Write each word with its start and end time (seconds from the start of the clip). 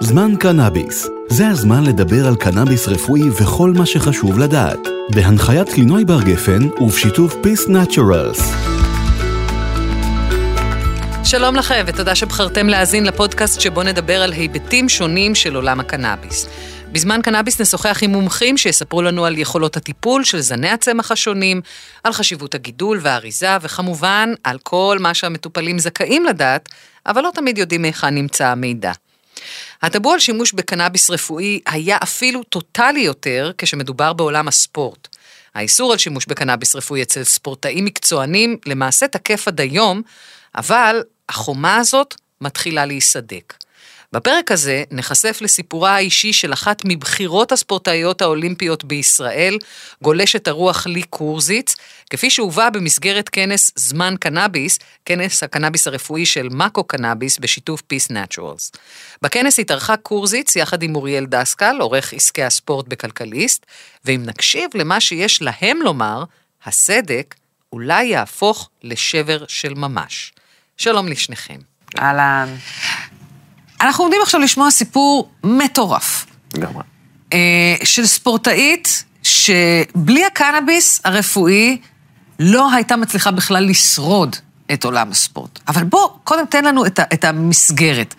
זמן 0.00 0.36
קנאביס. 0.40 1.08
זה 1.28 1.48
הזמן 1.48 1.84
לדבר 1.84 2.26
על 2.26 2.36
קנאביס 2.36 2.88
רפואי 2.88 3.22
וכל 3.30 3.72
מה 3.76 3.86
שחשוב 3.86 4.38
לדעת. 4.38 4.78
בהנחיית 5.14 5.68
קלינוי 5.68 6.04
בר 6.04 6.22
גפן 6.22 6.68
ובשיתוף 6.80 7.34
פיס 7.42 7.68
נאצ'רלס. 7.68 8.52
שלום 11.24 11.56
לכם, 11.56 11.84
ותודה 11.86 12.14
שבחרתם 12.14 12.68
להאזין 12.68 13.04
לפודקאסט 13.04 13.60
שבו 13.60 13.82
נדבר 13.82 14.22
על 14.22 14.32
היבטים 14.32 14.88
שונים 14.88 15.34
של 15.34 15.54
עולם 15.54 15.80
הקנאביס. 15.80 16.48
בזמן 16.92 17.20
קנאביס 17.22 17.60
נשוחח 17.60 17.98
עם 18.02 18.10
מומחים 18.10 18.56
שיספרו 18.56 19.02
לנו 19.02 19.24
על 19.24 19.38
יכולות 19.38 19.76
הטיפול 19.76 20.24
של 20.24 20.40
זני 20.40 20.70
הצמח 20.70 21.12
השונים, 21.12 21.60
על 22.04 22.12
חשיבות 22.12 22.54
הגידול 22.54 22.98
והאריזה, 23.02 23.56
וכמובן, 23.62 24.32
על 24.44 24.58
כל 24.62 24.96
מה 25.00 25.14
שהמטופלים 25.14 25.78
זכאים 25.78 26.24
לדעת, 26.24 26.68
אבל 27.06 27.22
לא 27.22 27.30
תמיד 27.34 27.58
יודעים 27.58 27.84
היכן 27.84 28.14
נמצא 28.14 28.46
המידע. 28.46 28.92
הטאבו 29.82 30.12
על 30.12 30.18
שימוש 30.18 30.52
בקנאביס 30.52 31.10
רפואי 31.10 31.60
היה 31.66 31.96
אפילו 32.02 32.42
טוטאלי 32.42 33.00
יותר 33.00 33.52
כשמדובר 33.58 34.12
בעולם 34.12 34.48
הספורט. 34.48 35.08
האיסור 35.54 35.92
על 35.92 35.98
שימוש 35.98 36.26
בקנאביס 36.26 36.76
רפואי 36.76 37.02
אצל 37.02 37.24
ספורטאים 37.24 37.84
מקצוענים 37.84 38.58
למעשה 38.66 39.08
תקף 39.08 39.48
עד 39.48 39.60
היום, 39.60 40.02
אבל 40.54 41.02
החומה 41.28 41.76
הזאת 41.76 42.14
מתחילה 42.40 42.86
להיסדק. 42.86 43.54
בפרק 44.12 44.52
הזה 44.52 44.84
נחשף 44.90 45.38
לסיפורה 45.40 45.94
האישי 45.94 46.32
של 46.32 46.52
אחת 46.52 46.82
מבחירות 46.84 47.52
הספורטאיות 47.52 48.22
האולימפיות 48.22 48.84
בישראל, 48.84 49.58
גולשת 50.02 50.48
הרוח 50.48 50.86
לי 50.86 51.02
קורזיץ, 51.02 51.74
כפי 52.10 52.30
שהובא 52.30 52.70
במסגרת 52.70 53.28
כנס 53.28 53.70
זמן 53.76 54.14
קנאביס, 54.20 54.78
כנס 55.04 55.42
הקנאביס 55.42 55.86
הרפואי 55.86 56.26
של 56.26 56.48
מאקו 56.50 56.84
קנאביס 56.84 57.38
בשיתוף 57.38 57.82
פיס 57.82 58.10
נטורלס. 58.10 58.72
בכנס 59.22 59.58
התארחה 59.58 59.96
קורזיץ 59.96 60.56
יחד 60.56 60.82
עם 60.82 60.96
אוריאל 60.96 61.26
דסקל, 61.26 61.76
עורך 61.80 62.12
עסקי 62.12 62.42
הספורט 62.42 62.88
בכלכליסט, 62.88 63.66
ואם 64.04 64.22
נקשיב 64.26 64.70
למה 64.74 65.00
שיש 65.00 65.42
להם 65.42 65.82
לומר, 65.82 66.24
הסדק 66.64 67.34
אולי 67.72 68.04
יהפוך 68.04 68.70
לשבר 68.82 69.44
של 69.48 69.74
ממש. 69.74 70.32
שלום 70.76 71.08
לשניכם. 71.08 71.58
אהלן. 71.98 72.54
אנחנו 73.80 74.04
עומדים 74.04 74.20
עכשיו 74.22 74.40
לשמוע 74.40 74.70
סיפור 74.70 75.28
מטורף. 75.44 76.26
לגמרי. 76.54 76.82
אה, 77.32 77.74
של 77.84 78.06
ספורטאית 78.06 79.04
שבלי 79.22 80.24
הקנאביס 80.24 81.00
הרפואי 81.04 81.78
לא 82.38 82.72
הייתה 82.72 82.96
מצליחה 82.96 83.30
בכלל 83.30 83.64
לשרוד 83.64 84.36
את 84.72 84.84
עולם 84.84 85.10
הספורט. 85.10 85.58
אבל 85.68 85.84
בוא, 85.84 86.08
קודם 86.24 86.44
תן 86.50 86.64
לנו 86.64 86.86
את, 86.86 86.98
ה, 86.98 87.02
את 87.12 87.24
המסגרת. 87.24 88.14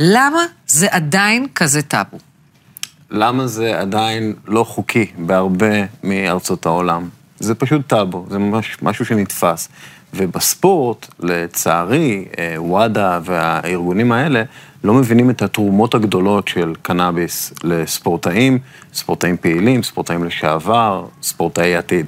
למה 0.00 0.40
זה 0.66 0.86
עדיין 0.90 1.46
כזה 1.54 1.82
טאבו? 1.82 2.18
למה 3.10 3.46
זה 3.46 3.80
עדיין 3.80 4.34
לא 4.46 4.64
חוקי 4.64 5.06
בהרבה 5.18 5.84
מארצות 6.04 6.66
העולם? 6.66 7.08
זה 7.38 7.54
פשוט 7.54 7.86
טאבו, 7.86 8.26
זה 8.30 8.38
ממש 8.38 8.76
משהו 8.82 9.04
שנתפס. 9.04 9.68
ובספורט, 10.14 11.06
לצערי, 11.20 12.24
אה, 12.38 12.54
וואדה 12.58 13.20
והארגונים 13.24 14.12
האלה 14.12 14.42
לא 14.84 14.94
מבינים 14.94 15.30
את 15.30 15.42
התרומות 15.42 15.94
הגדולות 15.94 16.48
של 16.48 16.74
קנאביס 16.82 17.52
לספורטאים, 17.64 18.58
ספורטאים 18.94 19.36
פעילים, 19.36 19.82
ספורטאים 19.82 20.24
לשעבר, 20.24 21.04
ספורטאי 21.22 21.76
עתיד. 21.76 22.06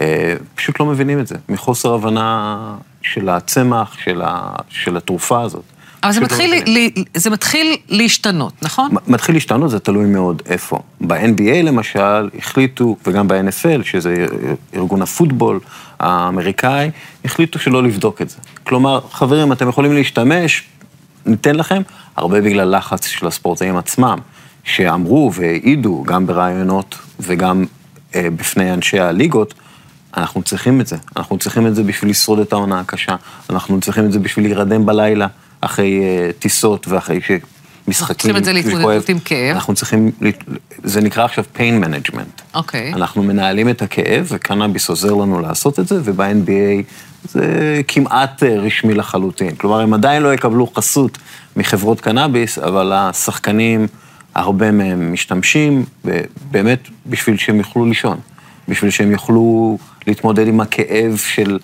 אה, 0.00 0.34
פשוט 0.54 0.80
לא 0.80 0.86
מבינים 0.86 1.20
את 1.20 1.26
זה, 1.26 1.36
מחוסר 1.48 1.94
הבנה 1.94 2.56
של 3.02 3.28
הצמח, 3.28 3.98
של, 4.04 4.22
ה, 4.24 4.56
של 4.68 4.96
התרופה 4.96 5.42
הזאת. 5.42 5.62
אבל 6.02 6.12
זה 6.12 6.20
לא 6.20 6.26
מתחיל, 6.26 6.54
לא 6.54 6.72
לי, 6.72 6.90
זה 7.14 7.30
מתחיל 7.30 7.76
להשתנות, 7.88 8.52
נכון? 8.62 8.90
מתחיל 9.06 9.34
להשתנות, 9.34 9.70
זה 9.70 9.78
תלוי 9.78 10.06
מאוד 10.06 10.42
איפה. 10.46 10.78
ב-NBA 11.00 11.62
למשל, 11.62 12.30
החליטו, 12.38 12.96
וגם 13.06 13.28
ב-NFL, 13.28 13.82
שזה 13.82 14.26
ארגון 14.74 15.02
הפוטבול 15.02 15.60
האמריקאי, 16.00 16.90
החליטו 17.24 17.58
שלא 17.58 17.82
לבדוק 17.82 18.22
את 18.22 18.30
זה. 18.30 18.36
כלומר, 18.64 19.00
חברים, 19.10 19.52
אתם 19.52 19.68
יכולים 19.68 19.92
להשתמש, 19.92 20.64
ניתן 21.26 21.54
לכם, 21.54 21.82
הרבה 22.16 22.40
בגלל 22.40 22.76
לחץ 22.76 23.06
של 23.06 23.26
הספורטאים 23.26 23.76
עצמם, 23.76 24.18
שאמרו 24.64 25.32
והעידו, 25.34 26.02
גם 26.06 26.26
בראיונות 26.26 26.98
וגם 27.20 27.64
אה, 28.14 28.28
בפני 28.36 28.72
אנשי 28.72 29.00
הליגות, 29.00 29.54
אנחנו 30.16 30.42
צריכים 30.42 30.80
את 30.80 30.86
זה. 30.86 30.96
אנחנו 31.16 31.38
צריכים 31.38 31.66
את 31.66 31.74
זה 31.74 31.82
בשביל 31.82 32.10
לשרוד 32.10 32.38
את 32.38 32.52
העונה 32.52 32.80
הקשה, 32.80 33.16
אנחנו 33.50 33.80
צריכים 33.80 34.04
את 34.04 34.12
זה 34.12 34.18
בשביל 34.18 34.44
להירדם 34.44 34.86
בלילה 34.86 35.26
אחרי 35.60 36.00
אה, 36.02 36.30
טיסות 36.38 36.88
ואחרי 36.88 37.20
ש... 37.20 37.30
משחקים. 37.88 38.06
אנחנו 38.06 38.14
צריכים 38.14 38.36
את 38.36 38.44
זה 38.44 38.52
להתמודדות 38.52 39.08
עם 39.08 39.18
כאב. 39.18 39.54
אנחנו 39.54 39.74
צריכים, 39.74 40.10
זה 40.84 41.00
נקרא 41.00 41.24
עכשיו 41.24 41.44
pain 41.56 41.84
management. 41.84 42.42
אוקיי. 42.54 42.92
Okay. 42.92 42.96
אנחנו 42.96 43.22
מנהלים 43.22 43.68
את 43.68 43.82
הכאב, 43.82 44.26
וקנאביס 44.28 44.88
עוזר 44.88 45.14
לנו 45.14 45.40
לעשות 45.40 45.80
את 45.80 45.88
זה, 45.88 46.00
וב-NBA 46.04 46.82
זה 47.24 47.80
כמעט 47.88 48.42
אה, 48.42 48.58
רשמי 48.58 48.94
לחלוטין. 48.94 49.54
כלומר, 49.54 49.80
הם 49.80 49.94
עדיין 49.94 50.22
לא 50.22 50.34
יקבלו 50.34 50.66
חסות 50.66 51.18
מחברות 51.56 52.00
קנאביס, 52.00 52.58
אבל 52.58 52.92
השחקנים, 52.92 53.86
הרבה 54.34 54.72
מהם 54.72 55.12
משתמשים, 55.12 55.84
באמת 56.50 56.88
בשביל 57.06 57.36
שהם 57.36 57.58
יוכלו 57.58 57.86
לישון, 57.86 58.18
בשביל 58.68 58.90
שהם 58.90 59.10
יוכלו 59.10 59.78
להתמודד 60.06 60.48
עם 60.48 60.60
הכאב 60.60 61.16
של 61.16 61.58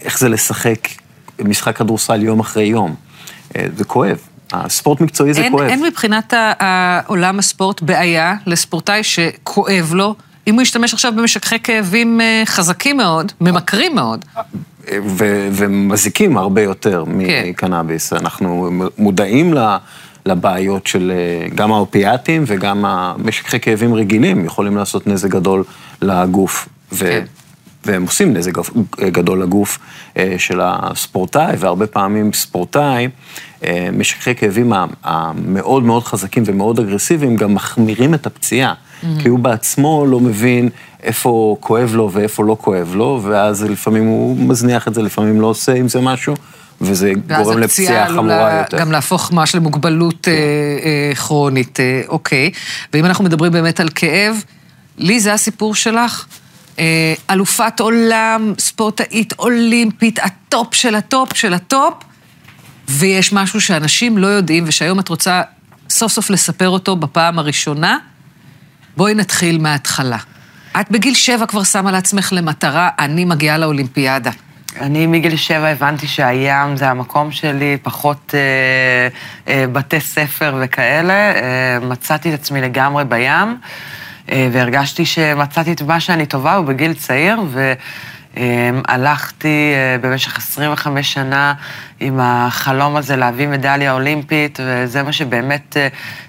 איך 0.00 0.18
זה 0.18 0.28
לשחק 0.28 0.88
משחק 1.44 1.76
כדורסל 1.76 2.22
יום 2.22 2.40
אחרי 2.40 2.64
יום. 2.64 2.94
אה, 3.56 3.66
זה 3.76 3.84
כואב. 3.84 4.18
הספורט 4.52 5.00
מקצועי 5.00 5.34
זה 5.34 5.42
אין, 5.42 5.52
כואב. 5.52 5.68
אין 5.68 5.82
מבחינת 5.82 6.34
עולם 7.06 7.38
הספורט 7.38 7.82
בעיה 7.82 8.34
לספורטאי 8.46 9.02
שכואב 9.02 9.92
לו, 9.94 10.14
אם 10.46 10.54
הוא 10.54 10.62
ישתמש 10.62 10.94
עכשיו 10.94 11.12
במשככי 11.16 11.58
כאבים 11.58 12.20
אה, 12.20 12.42
חזקים 12.46 12.96
מאוד, 12.96 13.32
ממכרים 13.40 13.94
מאוד. 13.94 14.24
ו- 14.90 15.48
ומזיקים 15.52 16.36
הרבה 16.36 16.62
יותר 16.62 17.04
כן. 17.06 17.12
מקנאביס. 17.48 18.12
אנחנו 18.12 18.70
מודעים 18.98 19.54
לבעיות 20.26 20.86
של 20.86 21.12
אה, 21.14 21.48
גם 21.54 21.72
האופיאטים 21.72 22.44
וגם 22.46 22.84
המשככי 22.84 23.60
כאבים 23.60 23.94
רגילים 23.94 24.44
יכולים 24.44 24.76
לעשות 24.76 25.06
נזק 25.06 25.28
גדול 25.28 25.64
לגוף. 26.02 26.68
כן. 26.98 27.24
והם 27.84 28.02
עושים 28.02 28.32
נזק 28.32 28.52
גדול 29.00 29.42
לגוף 29.42 29.78
אה, 30.16 30.34
של 30.38 30.60
הספורטאי, 30.62 31.54
והרבה 31.58 31.86
פעמים 31.86 32.32
ספורטאי, 32.32 33.08
אה, 33.64 33.88
משככי 33.92 34.34
כאבים 34.34 34.72
המאוד 35.04 35.82
מאוד 35.82 36.04
חזקים 36.04 36.42
ומאוד 36.46 36.80
אגרסיביים, 36.80 37.36
גם 37.36 37.54
מחמירים 37.54 38.14
את 38.14 38.26
הפציעה, 38.26 38.74
mm-hmm. 38.74 39.22
כי 39.22 39.28
הוא 39.28 39.38
בעצמו 39.38 40.06
לא 40.06 40.20
מבין 40.20 40.68
איפה 41.02 41.56
כואב 41.60 41.94
לו 41.94 42.10
ואיפה 42.12 42.44
לא 42.44 42.56
כואב 42.60 42.94
לו, 42.94 43.20
ואז 43.22 43.62
לפעמים 43.64 44.06
הוא 44.06 44.36
מזניח 44.36 44.88
את 44.88 44.94
זה, 44.94 45.02
לפעמים 45.02 45.40
לא 45.40 45.46
עושה 45.46 45.72
עם 45.72 45.88
זה 45.88 46.00
משהו. 46.00 46.34
וזה 46.80 47.12
גורם 47.36 47.58
לפציעה 47.58 48.08
חמורה 48.08 48.58
יותר. 48.58 48.78
גם 48.78 48.92
להפוך 48.92 49.32
ממש 49.32 49.54
למוגבלות. 49.54 50.28
אה, 50.28 50.32
אה, 50.32 51.14
כרונית, 51.14 51.80
אה, 51.80 52.02
אוקיי. 52.08 52.50
ואם 52.92 53.04
אנחנו 53.04 53.24
מדברים 53.24 53.52
באמת 53.52 53.80
על 53.80 53.88
כאב, 53.94 54.44
לי 54.98 55.20
זה 55.20 55.32
הסיפור 55.32 55.74
שלך. 55.74 56.26
אה, 56.78 57.14
אלופת 57.30 57.80
עולם, 57.80 58.54
ספורטאית 58.58 59.32
אולימפית, 59.38 60.18
הטופ 60.18 60.74
של 60.74 60.94
הטופ 60.94 61.36
של 61.36 61.54
הטופ, 61.54 61.94
ויש 62.88 63.32
משהו 63.32 63.60
שאנשים 63.60 64.18
לא 64.18 64.26
יודעים, 64.26 64.64
ושהיום 64.66 65.00
את 65.00 65.08
רוצה 65.08 65.42
סוף 65.90 66.12
סוף 66.12 66.30
לספר 66.30 66.68
אותו 66.68 66.96
בפעם 66.96 67.38
הראשונה. 67.38 67.98
בואי 68.96 69.14
נתחיל 69.14 69.58
מההתחלה. 69.58 70.18
את 70.80 70.90
בגיל 70.90 71.14
שבע 71.14 71.46
כבר 71.46 71.62
שמה 71.62 71.92
לעצמך 71.92 72.32
למטרה, 72.32 72.88
אני 72.98 73.24
מגיעה 73.24 73.58
לאולימפיאדה. 73.58 74.30
אני 74.80 75.06
מגיל 75.06 75.36
שבע 75.36 75.68
הבנתי 75.68 76.06
שהים 76.06 76.76
זה 76.76 76.88
המקום 76.90 77.32
שלי, 77.32 77.76
פחות 77.82 78.34
אה, 78.34 79.08
אה, 79.52 79.66
בתי 79.66 80.00
ספר 80.00 80.54
וכאלה. 80.60 81.12
אה, 81.12 81.78
מצאתי 81.82 82.28
את 82.28 82.34
עצמי 82.34 82.60
לגמרי 82.60 83.04
בים. 83.04 83.56
אה, 84.30 84.48
והרגשתי 84.52 85.04
שמצאתי 85.04 85.72
את 85.72 85.82
מה 85.82 86.00
שאני 86.00 86.26
טובה, 86.26 86.60
ובגיל 86.60 86.94
צעיר, 86.94 87.36
והלכתי 87.50 87.82
אה, 88.36 89.96
במשך 90.00 90.38
25 90.38 91.12
שנה 91.12 91.54
עם 92.00 92.20
החלום 92.22 92.96
הזה 92.96 93.16
להביא 93.16 93.48
מדליה 93.48 93.92
אולימפית, 93.92 94.58
וזה 94.62 95.02
מה 95.02 95.12
שבאמת 95.12 95.76
אה, 95.76 95.88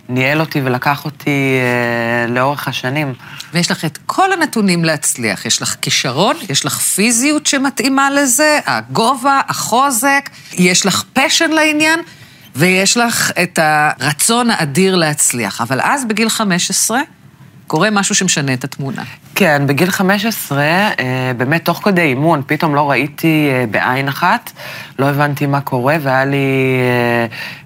ניהל 0.10 0.40
אותי 0.40 0.62
ולקח 0.64 1.06
אותי 1.06 1.58
לאורך 2.28 2.68
השנים. 2.68 3.14
ויש 3.54 3.72
לך 3.72 3.86
את 3.86 4.00
כל 4.06 4.34
הנתונים 4.34 4.86
להצליח. 4.86 5.46
יש 5.46 5.62
לך 5.62 5.76
כישרון, 5.82 6.36
יש 6.50 6.66
לך 6.66 6.78
פיזיות 6.80 7.46
שמתאימה 7.46 8.10
לזה, 8.10 8.60
הגובה, 8.66 9.42
החוזק, 9.48 10.30
יש 10.54 10.86
לך 10.86 11.04
פשן 11.14 11.52
לעניין. 11.52 12.00
ויש 12.56 12.98
לך 12.98 13.32
את 13.44 13.60
הרצון 13.62 14.50
האדיר 14.50 14.96
להצליח. 14.96 15.62
אבל 15.62 15.80
אז, 15.82 16.06
בגיל 16.06 16.30
15, 16.30 17.02
קורה 17.68 17.90
משהו 17.90 18.16
שמשנה 18.16 18.54
את 18.54 18.64
התמונה. 18.64 19.04
כן, 19.36 19.64
בגיל 19.68 19.92
15, 19.92 20.62
אה, 20.62 21.32
באמת 21.38 21.66
תוך 21.66 21.82
כדי 21.84 22.02
אימון, 22.02 22.42
פתאום 22.48 22.76
לא 22.76 22.90
ראיתי 22.90 23.50
אה, 23.52 23.66
בעין 23.72 24.08
אחת, 24.08 24.52
לא 25.00 25.06
הבנתי 25.06 25.46
מה 25.46 25.62
קורה, 25.62 25.96
והיה 26.02 26.26
לי, 26.26 26.78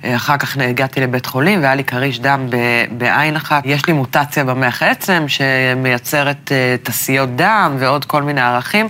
אה, 0.04 0.16
אחר 0.16 0.38
כך 0.38 0.58
הגעתי 0.58 1.02
לבית 1.02 1.26
חולים, 1.26 1.62
והיה 1.62 1.76
לי 1.76 1.84
כריש 1.84 2.20
דם 2.20 2.48
בעין 2.92 3.36
אחת. 3.36 3.64
יש 3.66 3.86
לי 3.86 3.94
מוטציה 3.94 4.44
במח 4.44 4.84
עצם 4.84 5.26
שמייצרת 5.28 6.52
תסיות 6.84 7.36
דם 7.36 7.76
ועוד 7.80 8.06
כל 8.06 8.24
מיני 8.24 8.42
ערכים, 8.42 8.88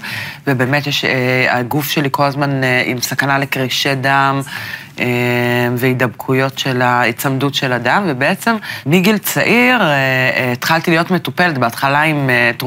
ובאמת 0.47 0.87
יש, 0.87 1.05
הגוף 1.49 1.89
שלי 1.89 2.09
כל 2.11 2.23
הזמן 2.23 2.61
עם 2.85 3.01
סכנה 3.01 3.37
לקרישי 3.37 3.95
דם. 3.95 4.41
והידבקויות 5.77 6.59
של 6.59 6.81
ההיצמדות 6.81 7.55
של 7.55 7.73
הדם, 7.73 8.03
ובעצם 8.07 8.55
מגיל 8.85 9.17
צעיר 9.17 9.81
התחלתי 10.53 10.91
להיות 10.91 11.11
מטופלת, 11.11 11.57
בהתחלה 11.57 12.01
עם 12.01 12.29
תרופות 12.57 12.66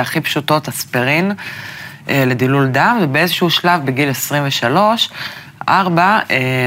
הכי 0.00 0.20
פשוטות, 0.20 0.68
אספרין, 0.68 1.32
לדילול 2.08 2.66
דם, 2.66 2.98
ובאיזשהו 3.02 3.50
שלב, 3.50 3.86
בגיל 3.86 4.10
23, 4.10 5.10
ארבע, 5.68 6.18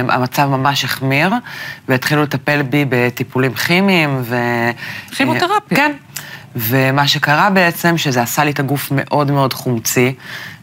המצב 0.09 0.45
ממש 0.45 0.85
החמיר, 0.85 1.31
והתחילו 1.87 2.23
לטפל 2.23 2.61
בי 2.61 2.85
בטיפולים 2.89 3.53
כימיים 3.53 4.21
ו... 4.23 4.35
כימותרפיה. 5.11 5.77
כן. 5.77 5.91
ומה 6.55 7.07
שקרה 7.07 7.49
בעצם, 7.49 7.97
שזה 7.97 8.21
עשה 8.21 8.43
לי 8.43 8.51
את 8.51 8.59
הגוף 8.59 8.87
מאוד 8.91 9.31
מאוד 9.31 9.53
חומצי, 9.53 10.13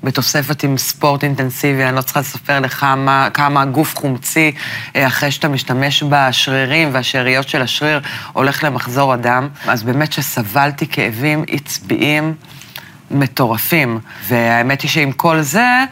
בתוספת 0.04 0.62
עם 0.62 0.78
ספורט 0.78 1.24
אינטנסיבי, 1.24 1.84
אני 1.84 1.96
לא 1.96 2.02
צריכה 2.02 2.20
לספר 2.20 2.60
לך 2.60 2.82
מה, 2.82 3.28
כמה 3.34 3.62
הגוף 3.62 3.96
חומצי, 3.96 4.52
אה, 4.96 5.06
אחרי 5.06 5.30
שאתה 5.30 5.48
משתמש 5.48 6.02
בשרירים 6.02 6.88
והשאריות 6.92 7.48
של 7.48 7.62
השריר, 7.62 8.00
הולך 8.32 8.64
למחזור 8.64 9.12
הדם. 9.12 9.48
אז 9.66 9.82
באמת 9.82 10.12
שסבלתי 10.12 10.86
כאבים 10.86 11.44
עצביים. 11.48 12.34
מטורפים. 13.10 13.98
והאמת 14.28 14.80
היא 14.80 14.90
שעם 14.90 15.12
כל 15.12 15.40
זה, 15.40 15.84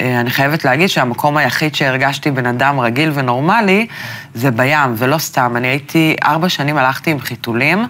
אה, 0.00 0.20
אני 0.20 0.30
חייבת 0.30 0.64
להגיד 0.64 0.88
שהמקום 0.88 1.36
היחיד 1.36 1.74
שהרגשתי 1.74 2.30
בן 2.30 2.46
אדם 2.46 2.80
רגיל 2.80 3.10
ונורמלי, 3.14 3.86
זה 4.34 4.50
בים, 4.50 4.94
ולא 4.96 5.18
סתם. 5.18 5.56
אני 5.56 5.68
הייתי, 5.68 6.16
ארבע 6.24 6.48
שנים 6.48 6.76
הלכתי 6.76 7.10
עם 7.10 7.20
חיתולים, 7.20 7.86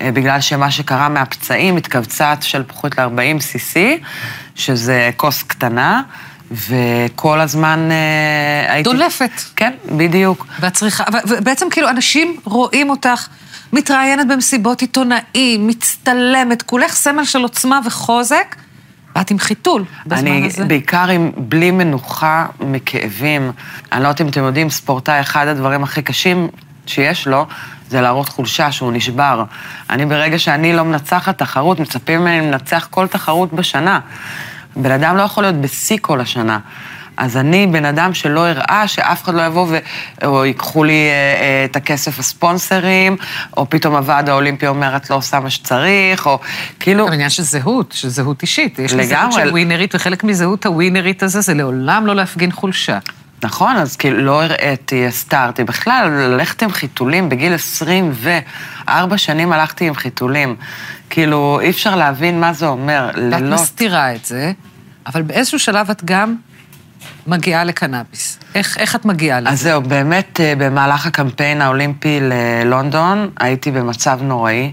אה, 0.00 0.12
בגלל 0.12 0.40
שמה 0.40 0.70
שקרה 0.70 1.08
מהפצעים, 1.08 1.76
התכווצה 1.76 2.34
פחות 2.66 2.98
ל-40 2.98 3.38
cc, 3.40 3.78
שזה 4.54 5.10
כוס 5.16 5.42
קטנה. 5.42 6.02
וכל 6.50 7.40
הזמן 7.40 7.88
אה, 7.90 8.72
הייתי... 8.72 8.90
דולפת. 8.90 9.30
כן, 9.56 9.72
בדיוק. 9.96 10.46
ואת 10.60 10.72
צריכה, 10.72 11.04
ובעצם 11.28 11.66
כאילו 11.70 11.88
אנשים 11.88 12.36
רואים 12.44 12.90
אותך 12.90 13.28
מתראיינת 13.72 14.28
במסיבות 14.28 14.80
עיתונאים, 14.80 15.66
מצטלמת, 15.66 16.62
כולך 16.62 16.92
סמל 16.92 17.24
של 17.24 17.42
עוצמה 17.42 17.80
וחוזק, 17.86 18.56
ואת 19.16 19.30
עם 19.30 19.38
חיתול 19.38 19.84
בזמן 20.06 20.18
אני 20.18 20.46
הזה. 20.46 20.62
אני 20.62 20.68
בעיקר 20.68 21.08
עם 21.08 21.30
בלי 21.36 21.70
מנוחה 21.70 22.46
מכאבים. 22.60 23.52
אני 23.92 24.02
לא 24.02 24.08
יודעת 24.08 24.20
אם 24.20 24.28
אתם 24.28 24.44
יודעים, 24.44 24.70
ספורטאי, 24.70 25.20
אחד 25.20 25.46
הדברים 25.46 25.82
הכי 25.82 26.02
קשים 26.02 26.48
שיש 26.86 27.28
לו, 27.28 27.46
זה 27.90 28.00
להראות 28.00 28.28
חולשה, 28.28 28.72
שהוא 28.72 28.92
נשבר. 28.92 29.44
אני 29.90 30.06
ברגע 30.06 30.38
שאני 30.38 30.72
לא 30.72 30.82
מנצחת 30.82 31.38
תחרות, 31.38 31.80
מצפים 31.80 32.20
ממני 32.20 32.40
לנצח 32.40 32.88
כל 32.90 33.06
תחרות 33.06 33.52
בשנה. 33.52 34.00
בן 34.76 34.90
אדם 34.90 35.16
לא 35.16 35.22
יכול 35.22 35.44
להיות 35.44 35.56
בשיא 35.56 35.98
כל 36.00 36.20
השנה. 36.20 36.58
אז 37.16 37.36
אני 37.36 37.66
בן 37.66 37.84
אדם 37.84 38.14
שלא 38.14 38.46
הראה 38.46 38.88
שאף 38.88 39.24
אחד 39.24 39.34
לא 39.34 39.42
יבוא 39.42 39.66
ו... 39.70 39.78
או 40.24 40.44
ייקחו 40.44 40.84
לי 40.84 40.92
אה, 40.92 41.40
אה, 41.40 41.64
את 41.64 41.76
הכסף 41.76 42.18
הספונסרים, 42.18 43.16
או 43.56 43.70
פתאום 43.70 43.94
הוועד 43.94 44.28
האולימפי 44.28 44.66
אומר, 44.66 44.96
את 44.96 45.10
לא 45.10 45.16
עושה 45.16 45.40
מה 45.40 45.50
שצריך, 45.50 46.26
או 46.26 46.38
כאילו... 46.80 47.06
זה 47.08 47.14
עניין 47.14 47.30
של 47.30 47.42
זהות, 47.42 47.92
של 47.92 48.08
זהות 48.08 48.42
אישית. 48.42 48.78
יש 48.78 48.92
לי 48.92 49.06
זהות 49.06 49.32
של 49.32 49.48
ווינרית, 49.48 49.94
וחלק 49.94 50.24
מזהות 50.24 50.66
הווינרית 50.66 51.22
הזה 51.22 51.40
זה 51.40 51.54
לעולם 51.54 52.06
לא 52.06 52.14
להפגין 52.14 52.52
חולשה. 52.52 52.98
נכון, 53.42 53.76
אז 53.76 53.96
כאילו 53.96 54.18
לא 54.18 54.42
הראיתי, 54.42 55.06
הסתרתי. 55.06 55.64
בכלל, 55.64 56.08
ללכת 56.10 56.62
עם 56.62 56.70
חיתולים 56.70 57.28
בגיל 57.28 57.54
24 57.54 59.18
שנים 59.18 59.52
הלכתי 59.52 59.88
עם 59.88 59.94
חיתולים. 59.94 60.56
כאילו, 61.10 61.60
אי 61.60 61.70
אפשר 61.70 61.96
להבין 61.96 62.40
מה 62.40 62.52
זה 62.52 62.66
אומר. 62.66 63.10
ואת 63.30 63.42
מסתירה 63.42 64.14
את 64.14 64.24
זה, 64.24 64.52
אבל 65.06 65.22
באיזשהו 65.22 65.58
שלב 65.58 65.90
את 65.90 66.04
גם 66.04 66.36
מגיעה 67.26 67.64
לקנאביס? 67.64 68.38
איך, 68.54 68.78
איך 68.78 68.96
את 68.96 69.04
מגיעה 69.04 69.40
לזה? 69.40 69.50
אז 69.50 69.60
זהו, 69.60 69.82
באמת, 69.82 70.40
אה, 70.40 70.52
במהלך 70.58 71.06
הקמפיין 71.06 71.62
האולימפי 71.62 72.20
ללונדון, 72.20 73.30
הייתי 73.40 73.70
במצב 73.70 74.18
נוראי. 74.22 74.72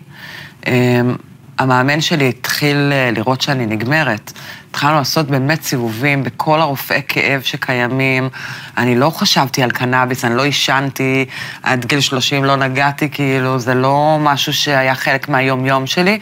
אמ, 1.63 1.71
המאמן 1.71 2.01
שלי 2.01 2.29
התחיל 2.29 2.89
אה, 2.91 3.09
לראות 3.11 3.41
שאני 3.41 3.65
נגמרת. 3.65 4.31
התחלנו 4.69 4.97
לעשות 4.97 5.27
באמת 5.27 5.63
סיבובים 5.63 6.23
בכל 6.23 6.61
הרופאי 6.61 7.01
כאב 7.07 7.41
שקיימים. 7.41 8.29
אני 8.77 8.95
לא 8.95 9.09
חשבתי 9.09 9.63
על 9.63 9.71
קנאביס, 9.71 10.25
אני 10.25 10.35
לא 10.35 10.43
עישנתי, 10.43 11.25
עד 11.63 11.85
גיל 11.85 11.99
30 11.99 12.43
לא 12.43 12.55
נגעתי, 12.55 13.09
כאילו, 13.09 13.59
זה 13.59 13.73
לא 13.73 14.17
משהו 14.19 14.53
שהיה 14.53 14.95
חלק 14.95 15.29
מהיום-יום 15.29 15.87
שלי. 15.87 16.19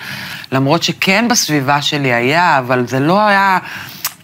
למרות 0.52 0.84
שכן 0.84 1.26
בסביבה 1.30 1.82
שלי 1.82 2.14
היה, 2.14 2.58
אבל 2.58 2.88
זה 2.88 3.00
לא 3.00 3.28
היה... 3.28 3.58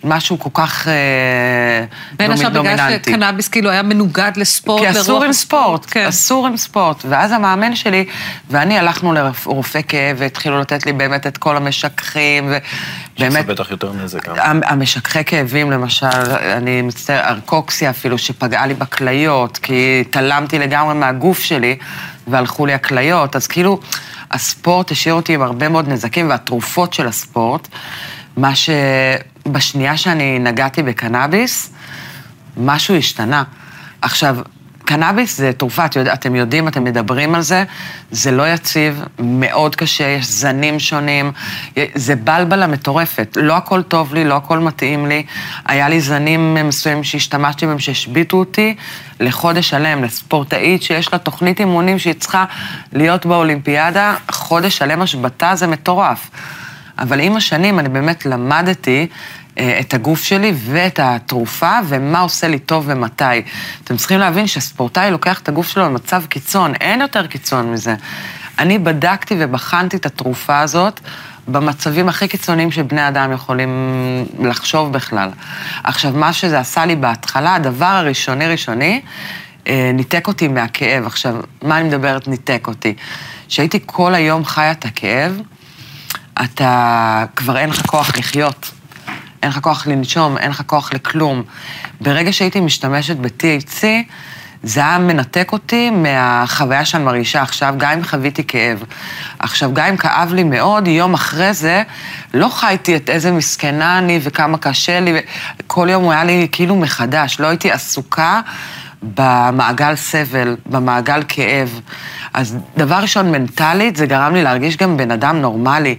משהו 0.05 0.39
כל 0.39 0.49
כך 0.53 0.87
דומיננטי. 0.87 2.17
בין 2.17 2.31
השאר 2.31 2.49
בגלל 2.49 2.97
שקנאביס 3.03 3.47
כאילו 3.47 3.69
היה 3.69 3.83
מנוגד 3.83 4.31
לספורט, 4.35 4.81
כי 4.81 4.91
אסור 4.91 5.23
עם 5.23 5.33
ספורט, 5.33 5.85
כן. 5.91 6.05
אסור 6.05 6.47
עם 6.47 6.57
ספורט. 6.57 7.05
ואז 7.09 7.31
המאמן 7.31 7.75
שלי 7.75 8.05
ואני 8.49 8.79
הלכנו 8.79 9.13
לרופא 9.13 9.79
כאב 9.87 10.17
והתחילו 10.19 10.59
לתת 10.59 10.85
לי 10.85 10.93
באמת 10.93 11.27
את 11.27 11.37
כל 11.37 11.57
המשככים, 11.57 12.45
ובאמת... 12.45 13.31
שזה 13.31 13.53
בטח 13.53 13.71
יותר 13.71 13.93
נזק. 13.93 14.29
המשככי 14.63 15.23
כאבים, 15.23 15.71
למשל, 15.71 16.05
אני 16.57 16.81
מצטער, 16.81 17.27
ארקוקסיה 17.29 17.89
אפילו, 17.89 18.17
שפגעה 18.17 18.65
לי 18.65 18.73
בכליות, 18.73 19.57
כי 19.57 20.03
התעלמתי 20.07 20.59
לגמרי 20.59 20.93
מהגוף 20.93 21.39
שלי, 21.39 21.77
והלכו 22.27 22.65
לי 22.65 22.73
הכליות, 22.73 23.35
אז 23.35 23.47
כאילו, 23.47 23.79
הספורט 24.31 24.91
השאיר 24.91 25.13
אותי 25.13 25.33
עם 25.33 25.41
הרבה 25.41 25.69
מאוד 25.69 25.87
נזקים, 25.87 26.29
והתרופות 26.29 26.93
של 26.93 27.07
הספורט, 27.07 27.67
מה 28.37 28.55
ש... 28.55 28.69
בשנייה 29.47 29.97
שאני 29.97 30.39
נגעתי 30.39 30.83
בקנאביס, 30.83 31.73
משהו 32.57 32.95
השתנה. 32.95 33.43
עכשיו, 34.01 34.37
קנאביס 34.85 35.37
זה 35.37 35.51
תרופה, 35.53 35.85
אתם 36.13 36.35
יודעים, 36.35 36.67
אתם 36.67 36.83
מדברים 36.83 37.35
על 37.35 37.41
זה, 37.41 37.63
זה 38.11 38.31
לא 38.31 38.53
יציב, 38.53 39.03
מאוד 39.19 39.75
קשה, 39.75 40.03
יש 40.03 40.27
זנים 40.27 40.79
שונים, 40.79 41.31
זה 41.95 42.15
בלבלה 42.15 42.67
מטורפת. 42.67 43.37
לא 43.41 43.57
הכל 43.57 43.81
טוב 43.81 44.13
לי, 44.13 44.25
לא 44.25 44.35
הכל 44.35 44.59
מתאים 44.59 45.05
לי. 45.05 45.25
היה 45.65 45.89
לי 45.89 46.01
זנים 46.01 46.57
מסוימים 46.67 47.03
שהשתמשתי 47.03 47.65
בהם, 47.65 47.79
שהשביתו 47.79 48.37
אותי 48.37 48.75
לחודש 49.19 49.69
שלם, 49.69 50.03
לספורטאית 50.03 50.83
שיש 50.83 51.13
לה 51.13 51.19
תוכנית 51.19 51.59
אימונים 51.59 51.99
שהיא 51.99 52.13
צריכה 52.13 52.45
להיות 52.93 53.25
באולימפיאדה, 53.25 54.15
חודש 54.31 54.77
שלם 54.77 55.01
השבתה 55.01 55.55
זה 55.55 55.67
מטורף. 55.67 56.29
אבל 56.99 57.19
עם 57.19 57.35
השנים 57.35 57.79
אני 57.79 57.89
באמת 57.89 58.25
למדתי 58.25 59.07
אה, 59.57 59.79
את 59.79 59.93
הגוף 59.93 60.23
שלי 60.23 60.53
ואת 60.57 60.99
התרופה 61.03 61.79
ומה 61.87 62.19
עושה 62.19 62.47
לי 62.47 62.59
טוב 62.59 62.83
ומתי. 62.87 63.41
אתם 63.83 63.97
צריכים 63.97 64.19
להבין 64.19 64.47
שספורטאי 64.47 65.11
לוקח 65.11 65.39
את 65.39 65.49
הגוף 65.49 65.67
שלו 65.67 65.85
למצב 65.85 66.23
קיצון, 66.25 66.73
אין 66.73 67.01
יותר 67.01 67.27
קיצון 67.27 67.71
מזה. 67.71 67.95
אני 68.59 68.79
בדקתי 68.79 69.35
ובחנתי 69.39 69.97
את 69.97 70.05
התרופה 70.05 70.59
הזאת 70.59 70.99
במצבים 71.47 72.09
הכי 72.09 72.27
קיצוניים 72.27 72.71
שבני 72.71 73.07
אדם 73.07 73.31
יכולים 73.31 73.69
לחשוב 74.39 74.91
בכלל. 74.91 75.29
עכשיו, 75.83 76.11
מה 76.15 76.33
שזה 76.33 76.59
עשה 76.59 76.85
לי 76.85 76.95
בהתחלה, 76.95 77.55
הדבר 77.55 77.85
הראשוני 77.85 78.47
ראשוני, 78.47 79.01
אה, 79.67 79.91
ניתק 79.93 80.27
אותי 80.27 80.47
מהכאב. 80.47 81.05
עכשיו, 81.05 81.35
מה 81.61 81.79
אני 81.79 81.87
מדברת 81.87 82.27
ניתק 82.27 82.67
אותי? 82.67 82.93
שהייתי 83.47 83.79
כל 83.85 84.15
היום 84.15 84.45
חיה 84.45 84.71
את 84.71 84.85
הכאב, 84.85 85.41
אתה 86.43 87.25
כבר 87.35 87.57
אין 87.57 87.69
לך 87.69 87.85
כוח 87.85 88.17
לחיות. 88.17 88.71
אין 89.43 89.51
לך 89.51 89.59
כוח 89.59 89.87
לנשום, 89.87 90.37
אין 90.37 90.49
לך 90.51 90.61
כוח 90.65 90.93
לכלום. 90.93 91.43
ברגע 92.01 92.33
שהייתי 92.33 92.59
משתמשת 92.59 93.17
ב-THC, 93.17 93.83
זה 94.63 94.79
היה 94.79 94.97
מנתק 94.97 95.49
אותי 95.51 95.89
מהחוויה 95.89 96.85
שאני 96.85 97.03
מרגישה 97.03 97.41
עכשיו, 97.41 97.75
גם 97.77 97.91
אם 97.91 98.03
חוויתי 98.03 98.43
כאב. 98.47 98.83
עכשיו, 99.39 99.73
גם 99.73 99.85
אם 99.85 99.97
כאב 99.97 100.33
לי 100.33 100.43
מאוד, 100.43 100.87
יום 100.87 101.13
אחרי 101.13 101.53
זה, 101.53 101.83
לא 102.33 102.49
חייתי 102.49 102.95
את 102.95 103.09
איזה 103.09 103.31
מסכנה 103.31 103.97
אני 103.97 104.19
וכמה 104.23 104.57
קשה 104.57 104.99
לי, 104.99 105.19
כל 105.67 105.87
יום 105.91 106.03
הוא 106.03 106.11
היה 106.11 106.23
לי 106.23 106.47
כאילו 106.51 106.75
מחדש, 106.75 107.39
לא 107.39 107.47
הייתי 107.47 107.71
עסוקה 107.71 108.41
במעגל 109.15 109.95
סבל, 109.95 110.55
במעגל 110.65 111.23
כאב. 111.27 111.79
אז 112.33 112.57
דבר 112.77 112.95
ראשון, 112.95 113.31
מנטלית, 113.31 113.95
זה 113.95 114.05
גרם 114.05 114.33
לי 114.33 114.43
להרגיש 114.43 114.77
גם 114.77 114.97
בן 114.97 115.11
אדם 115.11 115.41
נורמלי. 115.41 115.95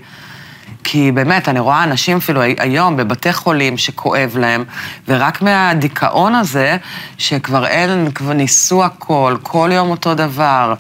כי 0.88 1.12
באמת, 1.12 1.48
אני 1.48 1.60
רואה 1.60 1.84
אנשים 1.84 2.16
אפילו 2.16 2.40
היום 2.58 2.96
בבתי 2.96 3.32
חולים 3.32 3.78
שכואב 3.78 4.36
להם, 4.40 4.64
ורק 5.08 5.42
מהדיכאון 5.42 6.34
הזה, 6.34 6.76
שכבר 7.18 7.66
אין, 7.66 8.10
כבר 8.10 8.32
ניסו 8.32 8.84
הכל, 8.84 9.36
כל 9.42 9.70
יום 9.72 9.90
אותו 9.90 10.14
דבר, 10.14 10.74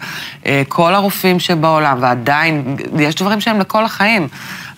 אה, 0.46 0.62
כל 0.68 0.94
הרופאים 0.94 1.40
שבעולם, 1.40 1.98
ועדיין, 2.00 2.76
יש 2.98 3.14
דברים 3.14 3.40
שהם 3.40 3.60
לכל 3.60 3.84
החיים. 3.84 4.28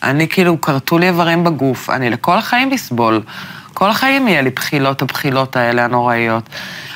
אני 0.02 0.28
כאילו, 0.28 0.60
כרתו 0.60 0.98
לי 0.98 1.06
איברים 1.06 1.44
בגוף, 1.44 1.90
אני 1.90 2.10
לכל 2.10 2.38
החיים 2.38 2.72
אסבול. 2.72 3.22
כל 3.74 3.90
החיים 3.90 4.28
יהיה 4.28 4.42
לי 4.42 4.50
בחילות, 4.50 5.02
הבחילות 5.02 5.56
האלה 5.56 5.84
הנוראיות. 5.84 6.48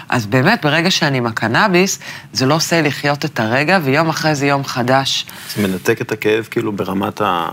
אז 0.08 0.26
באמת, 0.26 0.64
ברגע 0.64 0.90
שאני 0.90 1.18
עם 1.18 1.26
הקנאביס, 1.26 1.98
זה 2.32 2.46
לא 2.46 2.54
עושה 2.54 2.82
לחיות 2.82 3.24
את 3.24 3.40
הרגע, 3.40 3.78
ויום 3.82 4.08
אחרי 4.08 4.34
זה 4.34 4.46
יום 4.46 4.64
חדש. 4.64 5.26
זה 5.56 5.68
מנתק 5.68 6.00
את 6.00 6.12
הכאב 6.12 6.48
כאילו 6.50 6.72
ברמת 6.72 7.20
ה... 7.20 7.48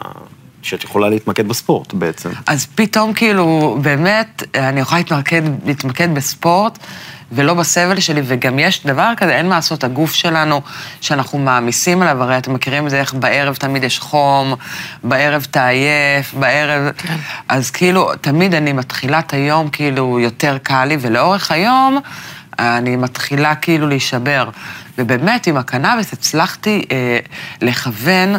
שאת 0.62 0.84
יכולה 0.84 1.10
להתמקד 1.10 1.48
בספורט 1.48 1.94
בעצם. 1.94 2.30
אז 2.48 2.68
פתאום 2.76 3.14
כאילו, 3.14 3.78
באמת, 3.82 4.44
אני 4.56 4.80
יכולה 4.80 5.02
להתמקד, 5.02 5.42
להתמקד 5.66 6.16
בספורט. 6.16 6.80
ולא 7.32 7.54
בסבל 7.54 8.00
שלי, 8.00 8.22
וגם 8.26 8.60
יש 8.60 8.86
דבר 8.86 9.14
כזה, 9.18 9.36
אין 9.36 9.50
מה 9.50 9.56
לעשות, 9.56 9.84
הגוף 9.84 10.14
שלנו, 10.14 10.62
שאנחנו 11.02 11.40
מעמיסים 11.40 12.02
עליו, 12.02 12.24
הרי 12.24 12.38
אתם 12.38 12.54
מכירים 12.54 12.86
את 12.86 12.90
זה, 12.92 13.00
איך 13.00 13.14
בערב 13.14 13.56
תמיד 13.56 13.84
יש 13.84 14.00
חום, 14.00 14.56
בערב 15.04 15.48
אתה 15.52 15.68
עייף, 15.68 16.34
בערב... 16.34 16.92
כן. 16.98 17.16
אז 17.48 17.72
כאילו, 17.72 18.16
תמיד 18.22 18.54
אני 18.56 18.74
מתחילה 18.74 19.20
את 19.20 19.34
היום, 19.34 19.70
כאילו, 19.70 20.20
יותר 20.20 20.58
קל 20.64 20.86
לי, 20.86 20.98
ולאורך 21.02 21.52
היום 21.52 22.00
אני 22.60 22.96
מתחילה 22.96 23.56
כאילו 23.56 23.88
להישבר. 23.88 24.50
ובאמת, 24.98 25.48
עם 25.48 25.58
הקנאביס 25.58 26.14
הצלחתי 26.14 26.86
אה, 26.92 27.20
לכוון 27.62 28.36